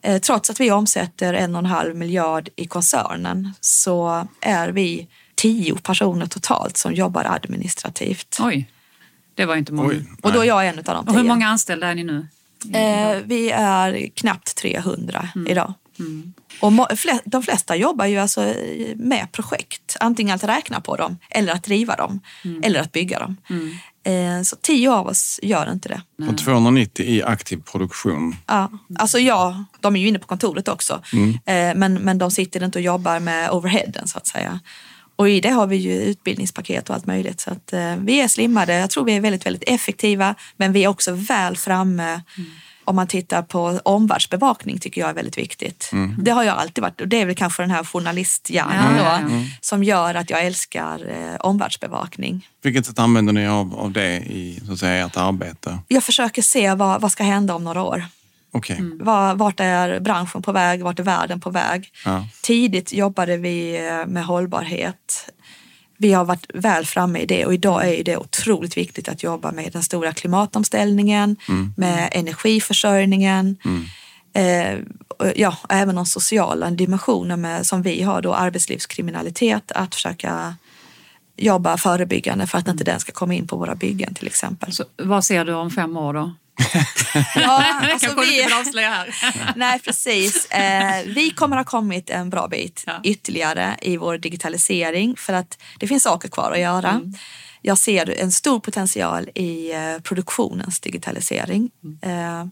[0.01, 5.07] Eh, trots att vi omsätter en och en halv miljard i koncernen så är vi
[5.35, 8.37] tio personer totalt som jobbar administrativt.
[8.41, 8.69] Oj,
[9.35, 9.89] det var inte många.
[9.89, 11.11] Oj, och då är jag en av de tio.
[11.11, 12.27] Och hur många anställda är ni nu?
[12.73, 15.47] Eh, vi är knappt 300 mm.
[15.47, 15.73] idag.
[15.99, 16.33] Mm.
[16.59, 16.73] Och
[17.25, 18.53] de flesta jobbar ju alltså
[18.95, 22.63] med projekt, antingen att räkna på dem eller att driva dem mm.
[22.63, 23.37] eller att bygga dem.
[23.49, 23.77] Mm.
[24.03, 26.01] Eh, så tio av oss gör inte det.
[26.29, 28.35] Och 290 i aktiv produktion.
[28.47, 31.01] Ja, alltså ja, de är ju inne på kontoret också.
[31.13, 31.29] Mm.
[31.29, 34.59] Eh, men, men de sitter inte och jobbar med overheaden så att säga.
[35.21, 37.39] Och i det har vi ju utbildningspaket och allt möjligt.
[37.39, 38.73] Så att, eh, vi är slimmade.
[38.73, 42.21] Jag tror vi är väldigt, väldigt effektiva, men vi är också väl framme.
[42.37, 42.49] Mm.
[42.85, 45.89] Om man tittar på omvärldsbevakning tycker jag är väldigt viktigt.
[45.93, 46.15] Mm.
[46.19, 49.33] Det har jag alltid varit och det är väl kanske den här journalisthjärnan ja, då,
[49.33, 49.45] mm.
[49.61, 52.47] som gör att jag älskar eh, omvärldsbevakning.
[52.61, 55.79] Vilket sätt använder ni av, av det i så att säga, ert arbete?
[55.87, 58.05] Jag försöker se vad, vad ska hända om några år.
[58.51, 58.77] Okay.
[58.77, 58.97] Mm.
[59.37, 60.83] Vart är branschen på väg?
[60.83, 61.91] Vart är världen på väg?
[62.05, 62.25] Ja.
[62.41, 65.29] Tidigt jobbade vi eh, med hållbarhet.
[65.97, 69.51] Vi har varit väl framme i det och idag är det otroligt viktigt att jobba
[69.51, 71.73] med den stora klimatomställningen, mm.
[71.77, 73.57] med energiförsörjningen.
[73.65, 73.85] Mm.
[74.33, 74.79] Eh,
[75.35, 80.55] ja, även de sociala dimensioner med, som vi har då, arbetslivskriminalitet, att försöka
[81.37, 84.73] jobba förebyggande för att inte den ska komma in på våra byggen till exempel.
[84.73, 86.31] Så, vad ser du om fem år då?
[87.35, 88.41] Ja, alltså Kanske vi...
[88.41, 89.15] inte avslöja här.
[89.55, 90.45] Nej, precis.
[90.45, 92.93] Eh, vi kommer ha kommit en bra bit ja.
[93.03, 96.89] ytterligare i vår digitalisering för att det finns saker kvar att göra.
[96.89, 97.13] Mm.
[97.61, 101.69] Jag ser en stor potential i eh, produktionens digitalisering.
[101.83, 101.99] Mm.
[102.01, 102.47] Eh,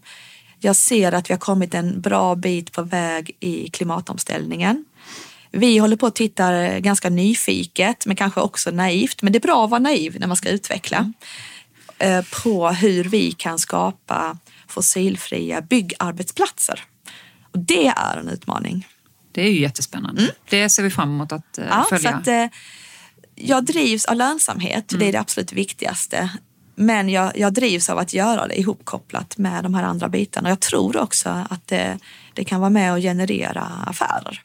[0.60, 4.86] jag ser att vi har kommit en bra bit på väg i klimatomställningen.
[5.52, 9.22] Vi håller på att titta ganska nyfiket, men kanske också naivt.
[9.22, 10.98] Men det är bra att vara naiv när man ska utveckla.
[10.98, 11.14] Mm.
[12.00, 16.84] Eh, på hur vi kan skapa fossilfria byggarbetsplatser.
[17.52, 18.88] Och det är en utmaning.
[19.32, 20.22] Det är ju jättespännande.
[20.22, 20.34] Mm.
[20.50, 22.12] Det ser vi fram emot att uh, ja, följa.
[22.12, 22.46] Så att, uh,
[23.36, 25.00] jag drivs av lönsamhet, mm.
[25.00, 26.30] det är det absolut viktigaste.
[26.76, 30.50] Men jag, jag drivs av att göra det ihopkopplat med de här andra bitarna.
[30.50, 32.00] Jag tror också att det,
[32.34, 34.44] det kan vara med och generera affärer.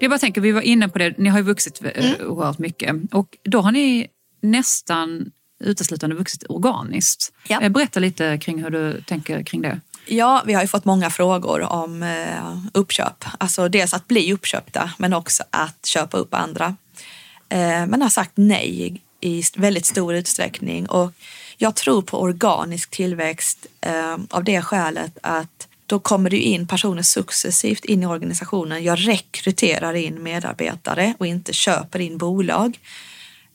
[0.00, 2.14] Jag bara tänker, vi var inne på det, ni har ju vuxit mm.
[2.26, 4.06] oerhört mycket och då har ni
[4.42, 5.30] nästan
[5.64, 7.32] uteslutande vuxit organiskt.
[7.48, 7.60] Ja.
[7.60, 9.80] Eh, berätta lite kring hur du tänker kring det.
[10.06, 13.24] Ja, vi har ju fått många frågor om eh, uppköp.
[13.38, 16.76] Alltså dels att bli uppköpta men också att köpa upp andra.
[17.48, 21.12] Eh, men har sagt nej i väldigt stor utsträckning och
[21.56, 23.66] jag tror på organisk tillväxt
[24.30, 28.84] av det skälet att då kommer det in personer successivt in i organisationen.
[28.84, 32.78] Jag rekryterar in medarbetare och inte köper in bolag.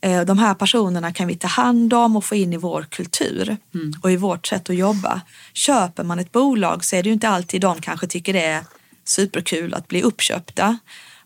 [0.01, 3.57] Eh, de här personerna kan vi ta hand om och få in i vår kultur
[3.73, 3.93] mm.
[4.01, 5.21] och i vårt sätt att jobba.
[5.53, 8.63] Köper man ett bolag så är det ju inte alltid de kanske tycker det är
[9.03, 10.77] superkul att bli uppköpta.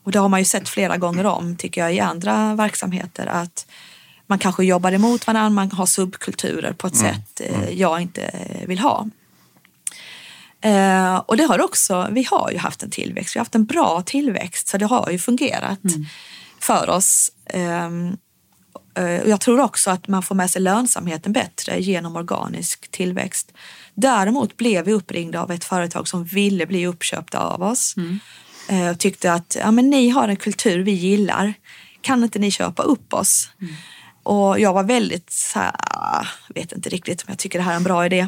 [0.04, 3.66] Och det har man ju sett flera gånger om, tycker jag, i andra verksamheter att
[4.28, 7.14] man kanske jobbar emot varandra, man har subkulturer på ett Mm.
[7.14, 8.32] sätt eh, jag inte
[8.68, 9.10] vill ha.
[10.62, 13.66] Eh, och det har också, vi har ju haft en tillväxt, vi har haft en
[13.66, 15.80] bra tillväxt så det har ju fungerat
[16.60, 17.32] för oss.
[17.54, 18.18] Ehm,
[18.98, 23.52] eh, jag tror också att man får med sig lönsamheten bättre genom organisk tillväxt.
[23.94, 27.96] Däremot blev vi uppringda av ett företag som ville bli uppköpta av oss
[28.70, 31.54] Eh, och tyckte att ja, men ni har en kultur vi gillar,
[32.02, 33.50] kan inte ni köpa upp oss?
[34.24, 37.72] Och jag var väldigt så här, ah, vet inte riktigt om jag tycker det här
[37.72, 38.28] är en bra idé.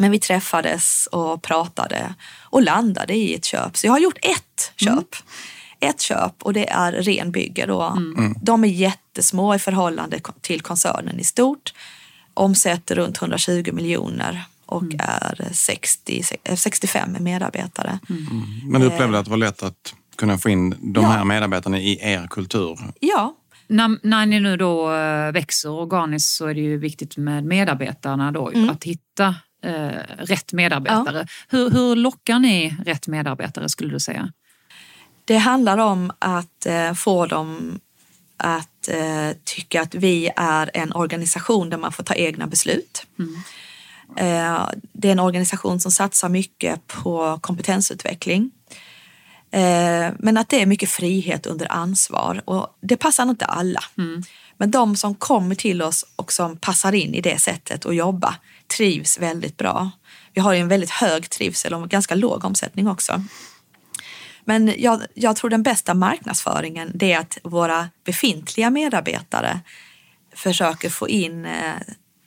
[0.00, 3.76] Men vi träffades och pratade och landade i ett köp.
[3.76, 5.08] Så jag har gjort ett köp.
[5.80, 7.66] Ett köp och det är Renbygge.
[7.66, 7.98] Då.
[8.42, 11.72] De är jättesmå i förhållande till koncernen i stort.
[12.34, 17.98] Omsätter runt 120 miljoner och är 60, eh, 65 medarbetare.
[18.64, 21.10] Men du upplevde att det var lätt att kunna få in de Ja.
[21.10, 22.78] här medarbetarna i er kultur?
[23.00, 23.34] Ja,
[23.70, 28.32] När, när ni nu då eh, växer organiskt så är det ju viktigt med medarbetarna
[28.32, 28.70] då, Mm.
[28.70, 31.26] att hitta eh, rätt medarbetare.
[31.48, 34.32] Hur, hur lockar ni rätt medarbetare skulle du säga?
[35.24, 37.80] Det handlar om att eh, få dem
[38.36, 43.06] att eh, tycka att vi är en organisation där man får ta egna beslut.
[44.16, 48.50] Eh, det är en organisation som satsar mycket på kompetensutveckling.
[49.50, 53.80] Eh, men att det är mycket frihet under ansvar och det passar inte alla.
[54.56, 58.34] Men de som kommer till oss och som passar in i det sättet att jobba
[58.68, 59.90] trivs väldigt bra.
[60.34, 63.22] Vi har ju en väldigt hög trivsel och ganska låg omsättning också.
[64.44, 69.60] Men jag, jag tror den bästa marknadsföringen det är att våra befintliga medarbetare
[70.34, 71.74] försöker få in eh,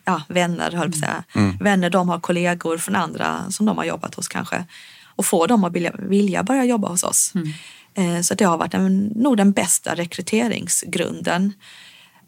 [0.06, 1.24] ja, vänner, höll på att säga.
[1.60, 4.66] Vänner, de har kollegor från andra som de har jobbat hos kanske.
[5.16, 7.34] Och få dem att vilja, vilja börja jobba hos oss.
[7.94, 11.54] Eh, så det har varit en, nog den bästa rekryteringsgrunden.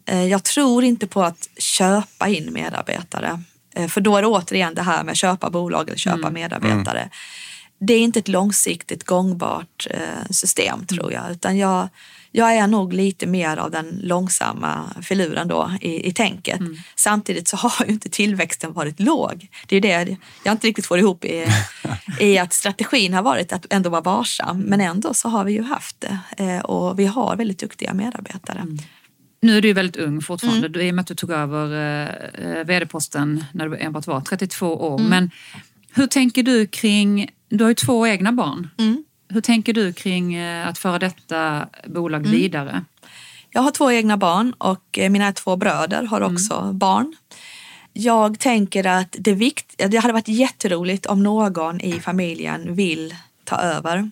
[0.06, 3.42] Eh, jag tror inte på att köpa in medarbetare.
[3.74, 7.08] Eh, för då är det återigen det här med köpa bolag eller köpa medarbetare.
[7.78, 11.30] Det är inte ett långsiktigt gångbart eh, system tror jag.
[11.30, 11.88] Utan jag,
[12.30, 16.60] jag är nog lite mer av den långsamma filuren då i, i tänket.
[16.96, 19.48] Samtidigt så har ju inte tillväxten varit låg.
[19.66, 21.46] Det är det jag inte riktigt får ihop i,
[22.20, 24.60] i att strategin har varit att ändå vara varsam.
[24.60, 28.66] Men ändå så har vi ju haft det eh, och vi har väldigt duktiga medarbetare.
[29.44, 30.72] Nu är du ju väldigt ung fortfarande, Mm.
[30.72, 31.64] du, i och med att du tog över
[32.58, 34.98] eh, vd-posten när du enbart var 32 år.
[34.98, 35.10] Mm.
[35.10, 35.30] Men
[35.92, 38.68] hur tänker du kring, du har ju två egna barn.
[38.78, 39.04] Mm.
[39.28, 42.32] Hur tänker du kring eh, att föra detta bolag Mm.
[42.32, 42.84] vidare?
[43.50, 47.14] Jag har två egna barn och eh, mina två bröder har också barn.
[47.92, 53.56] Jag tänker att det, vikt, det hade varit jätteroligt om någon i familjen vill ta
[53.56, 54.10] över.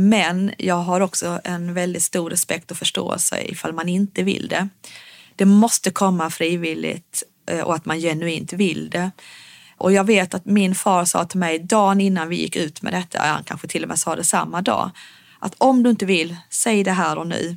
[0.00, 4.68] Men jag har också en väldigt stor respekt och förståelse ifall man inte vill det.
[5.36, 9.10] Det måste komma frivilligt eh, och att man genuint vill det.
[9.76, 12.92] Och jag vet att min far sa till mig dagen innan vi gick ut med
[12.92, 14.90] detta, han kanske till och med sa det samma dag,
[15.38, 17.56] att om du inte vill, säg det här och nu.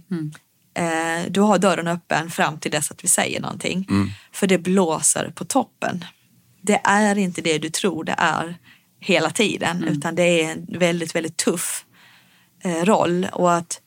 [0.74, 3.86] Eh, du har dörren öppen fram till dess att vi säger någonting.
[4.32, 6.06] För det blåser på toppen.
[6.62, 8.58] Det är inte det du tror det är
[9.00, 11.86] hela tiden, utan det är en väldigt, väldigt tuff
[12.64, 13.28] roll.
[13.34, 13.82] Och att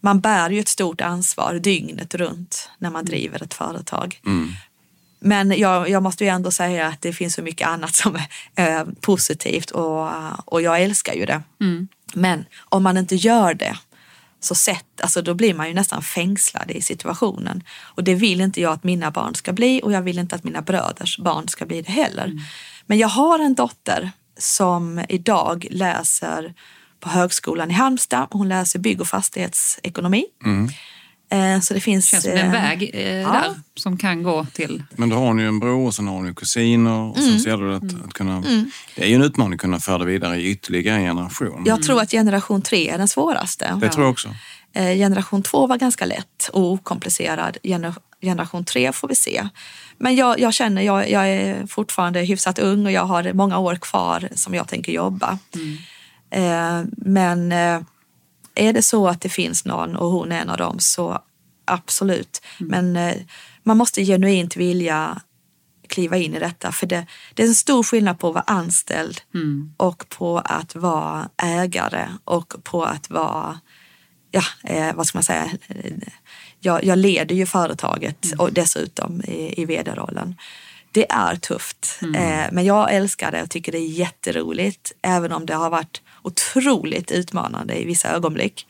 [0.00, 4.20] man bär ju ett stort ansvar dygnet runt när man driver ett företag.
[5.20, 8.18] Men jag, jag måste ju ändå säga att det finns så mycket annat som
[8.54, 10.10] är eh, positivt och,
[10.44, 11.42] och jag älskar ju det.
[12.14, 13.76] Men om man inte gör det
[14.40, 17.62] så sett, alltså då blir man ju nästan fängslad i situationen.
[17.82, 20.44] Och det vill inte jag att mina barn ska bli och jag vill inte att
[20.44, 22.32] mina bröders barn ska bli det heller.
[22.86, 26.54] Men jag har en dotter som idag läser
[27.00, 28.26] på Högskolan i Halmstad.
[28.30, 30.24] Hon läser bygg och fastighetsekonomi.
[31.30, 32.10] Eh, Så det finns...
[32.10, 33.32] Känns som en eh, väg eh, ja.
[33.32, 34.82] där som kan gå till...
[34.90, 37.30] Men då har ni ju en bror och sen har ni kusiner och Mm.
[37.30, 38.40] sen ser du att, att kunna...
[38.94, 41.62] Det är ju en utmaning att kunna föra det vidare i ytterligare en generation.
[41.66, 43.78] Jag tror att generation tre är den svåraste.
[43.80, 44.28] Det tror jag också.
[44.72, 47.56] Eh, Generation två var ganska lätt och okomplicerad.
[47.62, 49.48] Gener- Generation tre får vi se.
[49.98, 53.74] Men jag, jag känner, jag, jag är fortfarande hyfsat ung och jag har många år
[53.76, 55.38] kvar som jag tänker jobba.
[55.54, 55.60] Eh,
[56.96, 57.80] Men eh,
[58.54, 61.22] är det så att det finns någon och hon är en av dem så
[61.64, 62.42] absolut.
[62.58, 63.16] Men eh,
[63.62, 65.22] man måste genuint vilja
[65.88, 66.72] kliva in i detta.
[66.72, 69.20] För det, det är en stor skillnad på att vara anställd
[69.76, 73.60] och på att vara ägare och på att vara,
[74.30, 75.92] ja, eh, vad ska man säga, Eh,
[76.60, 80.34] jag, jag leder ju företaget och dessutom i, i vd-rollen.
[80.96, 85.46] Det är tufft, eh, men jag älskar det och tycker det är jätteroligt, även om
[85.46, 88.66] det har varit otroligt utmanande i vissa ögonblick.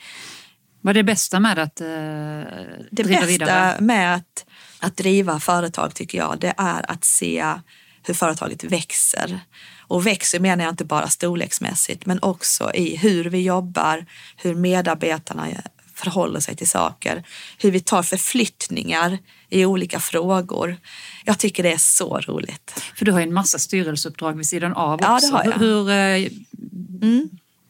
[0.81, 3.81] Vad är det bästa med att eh, Det driva bästa vidare?
[3.81, 4.47] med att,
[4.81, 7.55] att driva företag tycker jag, det är att se
[8.03, 9.41] hur företaget växer.
[9.79, 15.47] Och växer menar jag inte bara storleksmässigt men också i hur vi jobbar, hur medarbetarna
[15.95, 17.25] förhåller sig till saker,
[17.59, 19.19] hur vi tar förflyttningar
[19.51, 20.77] i olika frågor.
[21.25, 22.83] Jag tycker det är så roligt.
[22.97, 25.27] För du har ju en massa styrelseuppdrag vid sidan av Ja, också.
[25.27, 25.53] det har jag.
[25.53, 26.29] Hur eh,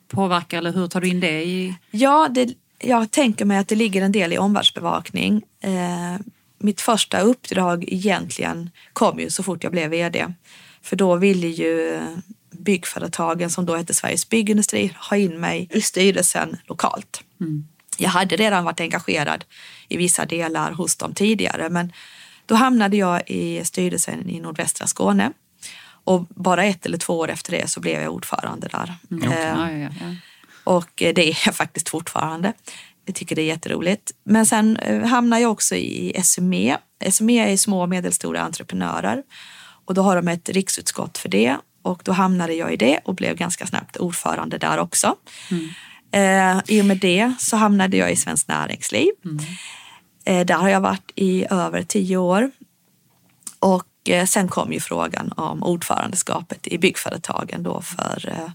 [0.09, 1.75] påverkar eller hur tar du in det i...
[1.91, 5.43] Ja, det, jag tänker mig att det ligger en del i omvärldsbevakning.
[5.61, 6.21] Eh,
[6.59, 10.27] mitt första uppdrag egentligen kom ju så fort jag blev vd.
[10.83, 12.01] För då ville ju
[12.51, 17.23] byggföretagen som då hette Sveriges Byggindustri ha in mig i styrelsen lokalt.
[17.97, 19.45] Jag hade redan varit engagerad
[19.89, 21.93] i vissa delar hos dem tidigare men
[22.47, 25.33] då hamnade jag i styrelsen i nordvästra Skåne
[26.05, 28.95] och bara ett eller två år efter det så blev jag ordförande där.
[29.09, 29.89] Ja, ja.
[30.65, 32.53] och eh, det är jag faktiskt fortfarande.
[33.05, 34.13] Jag tycker det är jätteroligt.
[34.25, 36.79] Men sen eh, hamnar jag också i SME.
[37.11, 39.23] SME är små och medelstora entreprenörer
[39.85, 43.15] och då har de ett riksutskott för det och då hamnade jag i det och
[43.15, 45.17] blev ganska snabbt ordförande där också.
[46.17, 49.11] Eh, I och med det så hamnade jag i Svenskt Näringsliv.
[50.25, 52.51] Eh, där har jag varit i över tio år.
[53.59, 58.51] Och eh, sen kom ju frågan om ordförandeskapet i byggföretagen då för, eh,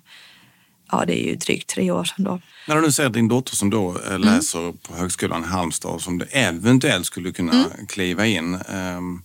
[0.91, 2.41] ja det är ju drygt tre år sedan då.
[2.67, 6.17] När du nu ser din dotter som då eh, läser på Högskolan i Halmstad som
[6.17, 8.55] du eventuellt skulle kunna kliva in.
[8.55, 9.21] ehm,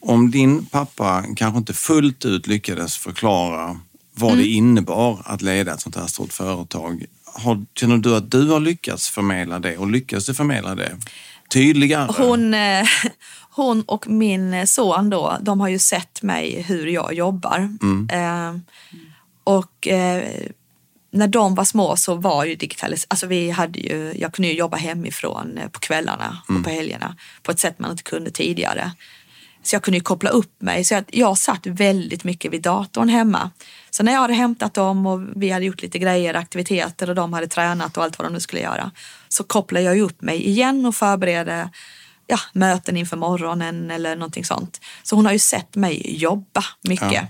[0.00, 3.80] om din pappa kanske inte fullt ut lyckades förklara
[4.14, 7.06] vad det innebar att leda ett sånt här stort företag.
[7.38, 10.96] Har, känner du att du har lyckats förmedla det och lyckas du förmedla det
[11.50, 12.12] tydligare?
[12.18, 12.84] Hon, eh,
[13.50, 17.58] hon och min son då, de har ju sett mig hur jag jobbar.
[18.12, 18.56] Eh,
[19.44, 20.22] och eh,
[21.10, 24.54] när de var små så var ju digitalis- alltså vi hade ju, jag kunde ju
[24.58, 28.92] jobba hemifrån eh, på kvällarna och på helgerna på ett sätt man inte kunde tidigare.
[29.66, 30.84] Så jag kunde ju koppla upp mig.
[30.84, 33.50] Så jag, jag satt väldigt mycket vid datorn hemma.
[33.90, 37.32] Så när jag hade hämtat dem och vi hade gjort lite grejer, aktiviteter och de
[37.32, 38.90] hade tränat och allt vad de nu skulle göra.
[39.28, 41.70] Så kopplade jag ju upp mig igen och förberedde
[42.26, 44.80] ja, möten inför morgonen eller någonting sånt.
[45.02, 47.12] Så hon har ju sett mig jobba mycket.
[47.12, 47.26] Ja.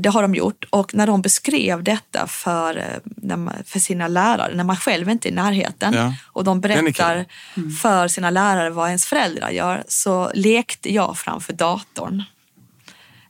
[0.00, 4.64] Det har de gjort och när de beskrev detta för, eh, för sina lärare, när
[4.64, 6.14] man själv inte är i närheten Ja.
[6.32, 7.24] och de berättar
[7.82, 12.22] för sina lärare vad ens föräldrar gör så lekte jag framför datorn.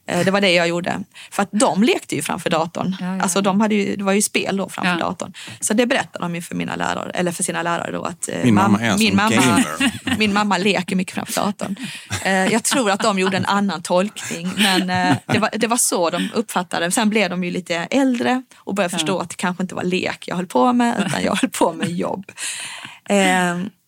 [0.07, 1.01] Eh, Det var det jag gjorde.
[1.31, 2.97] För att de lekte ju framför datorn.
[3.01, 4.99] Ja, ja, Alltså de hade ju, det var ju spel då framför Ja.
[4.99, 5.33] datorn.
[5.61, 8.35] Så det berättade de ju för mina lärare, eller för sina lärare då att eh,
[8.45, 9.65] Min mamma mam- är en min mamma,
[10.19, 11.77] min mamma leker mycket framför datorn.
[12.25, 14.87] Eh, Jag tror att de gjorde en annan tolkning men
[15.27, 16.91] det var, det var så de uppfattade.
[16.91, 20.29] Sen blev de ju lite äldre och började förstå att det kanske inte var lek
[20.29, 22.25] jag höll på med utan jag höll på med jobb.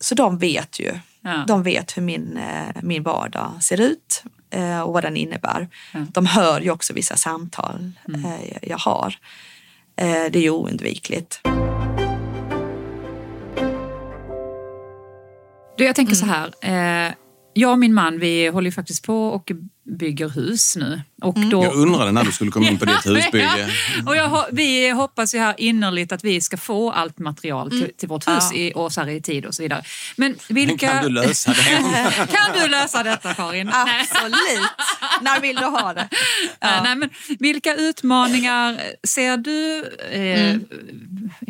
[0.00, 0.98] Så de vet ju.
[1.26, 1.44] Ja.
[1.46, 5.68] De vet hur min, eh, min vardag ser ut eh, och vad den innebär.
[6.12, 9.14] De hör ju också vissa samtal eh, jag har.
[9.94, 11.40] Det är ju oundvikligt.
[15.76, 16.54] Du, jag tänker så här.
[17.54, 19.52] Jag och min man vi håller ju faktiskt på och
[19.98, 21.00] bygger hus nu.
[21.22, 23.68] Och då, Jag undrade när du skulle komma in på ditt husbygge.
[24.06, 28.08] och jag, vi hoppas ju här innerligt att vi ska få allt material till, till
[28.08, 28.56] vårt hus Ja.
[28.58, 29.82] i, och så här i tid och så vidare.
[30.16, 30.88] Men Men vilka...
[30.88, 32.26] kan du lösa det?
[32.32, 33.66] Kan du lösa detta Karin?
[33.66, 34.00] Nej.
[34.00, 34.68] Absolut!
[35.20, 36.08] När vill du ha det?
[36.60, 40.56] Eh, Nej, men vilka utmaningar ser du eh,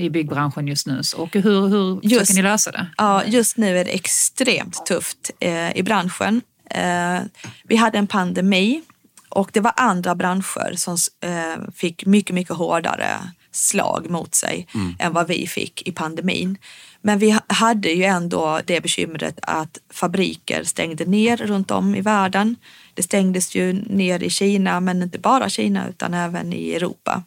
[0.04, 2.86] i byggbranschen just nu och hur, hur Just- försöker ni lösa det?
[2.96, 6.40] Ja, just nu är det extremt tufft eh, i branschen.
[6.70, 7.18] Eh,
[7.64, 8.82] vi hade en pandemi
[9.28, 13.18] och det var andra branscher som eh, fick mycket, mycket hårdare
[13.50, 14.66] slag mot sig
[14.98, 16.58] än vad vi fick i pandemin.
[17.00, 22.00] Men vi ha- hade ju ändå det bekymret att fabriker stängde ner runt om i
[22.00, 22.56] världen.
[22.94, 27.22] Det stängdes ju ner i Kina, men inte bara Kina utan även i Europa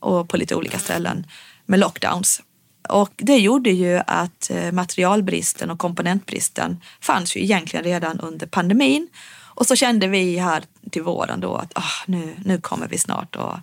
[0.00, 1.26] och på lite olika ställen
[1.66, 2.42] med lockdowns.
[2.88, 9.08] Och det gjorde ju att eh, materialbristen och komponentbristen fanns ju egentligen redan under pandemin.
[9.58, 13.36] Och så kände vi här till våren då att ah, nu, nu kommer vi snart
[13.36, 13.60] att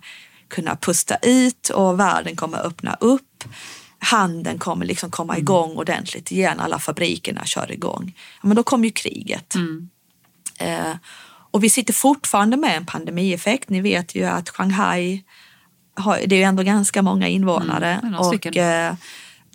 [0.48, 3.44] kunna pusta ut och världen kommer öppna upp.
[3.98, 6.60] Handeln kommer liksom komma igång ordentligt igen.
[6.60, 8.16] Alla fabrikerna kör igång.
[8.42, 9.54] Men då kom ju kriget.
[10.58, 10.94] Eh,
[11.50, 13.70] och vi sitter fortfarande med en pandemieffekt.
[13.70, 15.24] Ni vet ju att Shanghai,
[15.94, 18.00] har, det är ju ändå ganska många invånare.
[18.02, 18.94] Mm, och eh,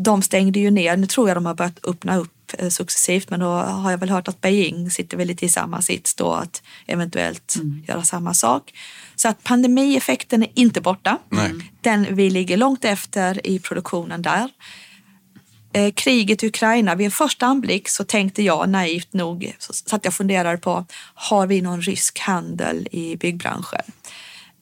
[0.03, 3.39] de stängde ju ner, nu tror jag de har börjat öppna upp eh, successivt men
[3.39, 6.61] då har jag väl hört att Beijing sitter väl lite i samma sits då att
[6.87, 7.83] eventuellt Mm.
[7.87, 8.73] göra samma sak.
[9.15, 11.17] Så att pandemieffekten är inte borta.
[11.29, 11.51] Nej.
[11.81, 14.49] Den, vi ligger långt efter i produktionen där.
[15.73, 20.05] eh, kriget i Ukraina, vid en första anblick så tänkte jag naivt nog, så satt
[20.05, 23.81] jag och funderade på, har vi någon rysk handel i byggbranschen?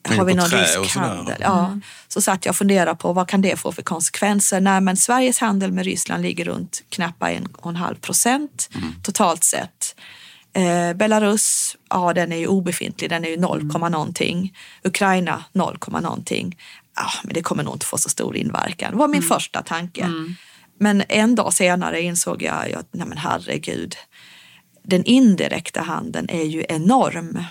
[0.08, 1.06] Har vi någon trä rysk och sådär.
[1.06, 1.36] handel?
[1.40, 1.78] Ja.
[2.08, 4.60] Så satt jag och funderade på vad kan det få för konsekvenser?
[4.60, 8.70] Nej, men Sveriges handel med Ryssland ligger runt knappt 1,5 procent
[9.02, 9.96] totalt sett.
[10.52, 14.56] Eh, Belarus, ja den är ju obefintlig, den är ju 0, någonting.
[14.84, 16.58] Ukraina 0, någonting.
[16.96, 18.90] Ja, men det kommer nog inte få så stor inverkan.
[18.90, 20.08] Det var min första tanke.
[20.78, 23.96] Men en dag senare insåg jag att, nej men herregud,
[24.82, 27.44] den indirekta handeln är ju enorm.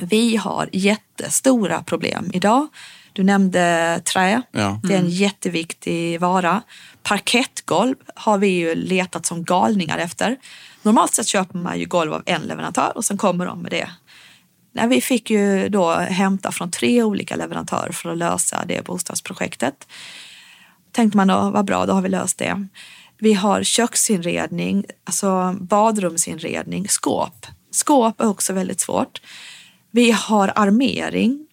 [0.00, 2.68] Vi har jättestora problem idag.
[3.12, 4.42] Du nämnde trä.
[4.52, 4.80] Ja.
[4.82, 6.62] Det är en jätteviktig vara.
[7.02, 10.36] Parkettgolv har vi ju letat som galningar efter.
[10.82, 13.90] Normalt sett köper man ju golv av en leverantör och sen kommer de med det.
[14.72, 19.86] Nej, vi fick ju då hämta från tre olika leverantörer för att lösa det bostadsprojektet.
[20.92, 22.66] Tänkte man då, vad bra, då har vi löst det.
[23.18, 27.46] Vi har köksinredning, alltså badrumsinredning, skåp.
[27.70, 29.20] Skåp är också väldigt svårt.
[29.96, 31.46] Vi har armering.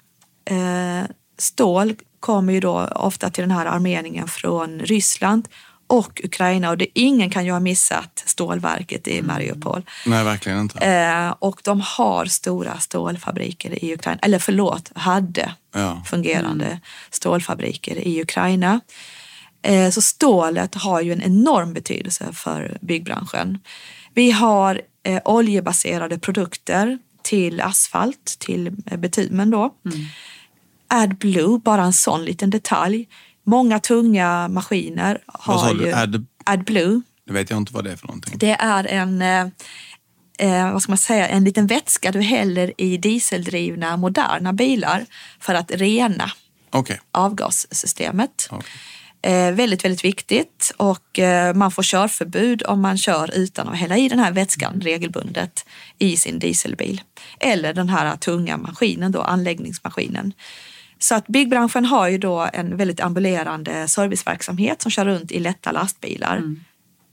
[0.45, 5.47] Eh, stål kommer ju då ofta till den här armeringen från Ryssland
[5.87, 9.83] och Ukraina och det, ingen kan ju ha missat stålverket i Mariupol.
[10.05, 10.79] Nej, verkligen inte.
[10.85, 16.01] Eh, och de har stora stålfabriker i Ukraina, eller förlåt, hade Ja.
[16.05, 16.79] fungerande
[17.11, 18.79] stålfabriker i Ukraina.
[19.61, 23.59] Eh, så stålet har ju en enorm betydelse för byggbranschen.
[24.13, 29.73] Vi har eh, oljebaserade produkter till asfalt, till bitumen då.
[30.87, 33.07] AdBlue, bara en sån liten detalj.
[33.45, 35.17] Många tunga maskiner
[35.47, 35.85] Vad sa har du?
[35.85, 37.01] ju Ad- AdBlue.
[37.27, 38.37] Det vet jag inte vad det är för någonting.
[38.37, 39.47] Det är en, eh,
[40.39, 45.05] eh, vad ska man säga, en liten vätska du häller i dieseldrivna moderna bilar
[45.39, 46.31] för att rena
[46.69, 46.99] Okej.
[47.11, 48.47] avgassystemet.
[48.51, 48.69] Okej.
[49.25, 53.97] Eh, väldigt, väldigt viktigt och eh, man får körförbud om man kör utan att hälla
[53.97, 55.65] i den här vätskan regelbundet
[55.99, 57.01] i sin dieselbil.
[57.39, 60.33] Eller den här tunga maskinen då, anläggningsmaskinen.
[60.99, 65.71] Så att byggbranschen har ju då en väldigt ambulerande serviceverksamhet som kör runt i lätta
[65.71, 66.55] lastbilar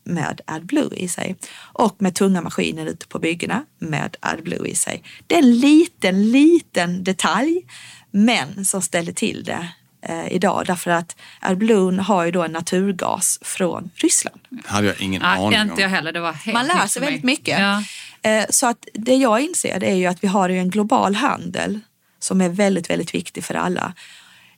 [0.05, 5.03] med AdBlue i sig och med tunga maskiner ute på byggena med AdBlue i sig.
[5.27, 7.63] Det är en liten, liten detalj
[8.11, 9.69] men som ställer till det
[10.03, 14.41] eh, idag därför att AdBlue har ju då en naturgas från Ryssland.
[14.65, 15.95] hade jag ingen Nej, aning inte jag om.
[15.95, 16.13] heller.
[16.13, 17.07] Det var helt Man lär nytt sig för mig.
[17.09, 17.59] väldigt mycket.
[17.61, 17.83] Ja.
[18.31, 21.15] Eh, Så att det jag inser det är ju att vi har ju en global
[21.15, 21.81] handel
[22.19, 23.93] som är väldigt, väldigt viktig för alla.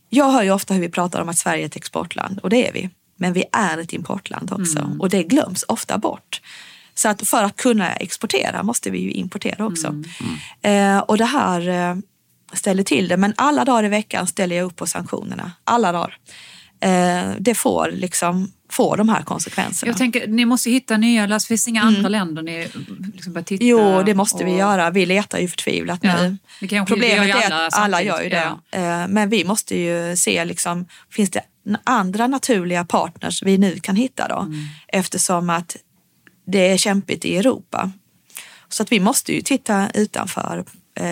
[0.08, 2.68] Jag hör ju ofta hur vi pratar om att Sverige är ett exportland och det
[2.68, 2.90] är vi.
[3.16, 6.40] Men vi är ett importland också och det glöms ofta bort.
[6.94, 10.02] Så att för att kunna exportera måste vi ju importera också.
[10.62, 11.96] Eh, och det här eh,
[12.54, 13.16] ställer till det.
[13.16, 15.52] Men alla dagar i veckan ställer jag upp på sanktionerna.
[15.64, 16.16] Alla dagar.
[16.80, 19.90] Eh, det får liksom få de här konsekvenserna.
[19.90, 22.68] Jag tänker, ni måste hitta nya, alltså, finns inga andra länder ni
[23.14, 23.64] liksom börjar titta?
[23.64, 23.76] Mm.
[23.96, 24.90] Jo, det måste vi och- göra.
[24.90, 26.36] Vi letar ju förtvivlat Ja, nu.
[26.86, 28.52] Problemet är alla att alla gör ju det.
[28.70, 28.78] ja.
[28.78, 31.40] Eh, Men vi måste ju se, liksom, finns det
[31.84, 34.38] andra naturliga partners vi nu kan hitta då?
[34.40, 34.58] Mm.
[34.88, 35.76] Eftersom att
[36.46, 37.90] det är kämpigt i Europa.
[38.68, 40.64] Så att vi måste ju titta utanför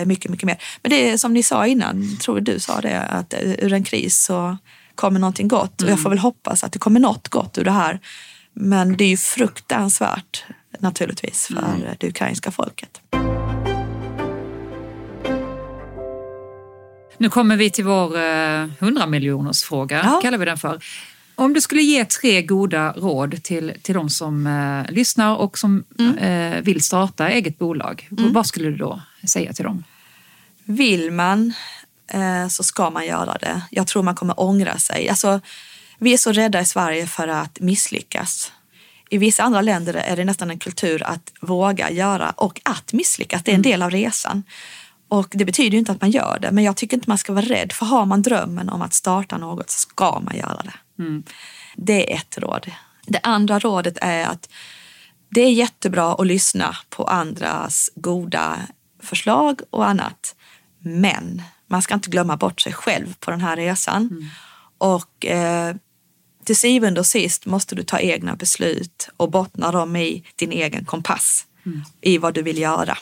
[0.05, 0.57] mycket, mycket mer.
[0.83, 3.83] Men det är som ni sa innan, tror du sa det, att eh, ur en
[3.83, 4.57] kris så
[4.95, 5.81] kommer någonting gott.
[5.81, 7.99] Och jag får väl hoppas att det kommer något gott ur det här.
[8.53, 10.43] Men det är ju fruktansvärt
[10.79, 13.01] naturligtvis för det ukrainska folket.
[17.17, 20.19] Nu kommer vi till vår eh, 100 miljoners fråga, Ja.
[20.23, 20.79] kallar vi den för.
[21.35, 25.83] Om du skulle ge tre goda råd till, till de som eh, lyssnar och som
[25.99, 26.17] Mm.
[26.17, 29.83] eh, vill starta eget bolag, vad skulle du då säga till dem?
[30.63, 31.53] Vill man
[32.07, 33.61] eh, så ska man göra det.
[33.71, 35.09] Jag tror man kommer ångra sig.
[35.09, 35.41] Alltså,
[35.97, 38.51] vi är så rädda i Sverige för att misslyckas.
[39.09, 43.43] I vissa andra länder är det nästan en kultur att våga göra och att misslyckas.
[43.43, 44.43] Det är en del av resan.
[45.07, 47.45] Och det betyder inte att man gör det, men jag tycker inte man ska vara
[47.45, 47.71] rädd.
[47.71, 51.03] För har man drömmen om att starta något så ska man göra det.
[51.75, 52.71] Det är ett råd.
[53.05, 54.49] Det andra rådet är att
[55.29, 58.59] det är jättebra att lyssna på andras goda
[59.01, 60.35] förslag och annat.
[60.79, 64.29] Men man ska inte glömma bort sig själv på den här resan.
[64.77, 65.75] Och eh,
[66.45, 70.85] till syvende och sist måste du ta egna beslut och bottna dem i din egen
[70.85, 71.45] kompass.
[72.01, 72.97] I vad du vill göra.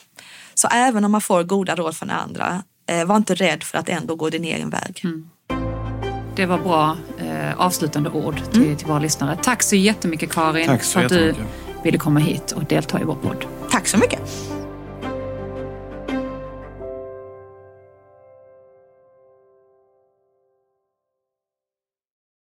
[0.53, 3.89] Så även om man får goda råd från andra, eh, var inte rädd för att
[3.89, 5.03] ändå gå din egen väg.
[6.35, 9.37] Det var bra eh, avslutande ord till, till våra lyssnare.
[9.43, 11.35] Tack så jättemycket Karin Tack så för att du
[11.83, 13.45] ville komma hit och delta i vår podd.
[13.71, 14.59] Tack så mycket!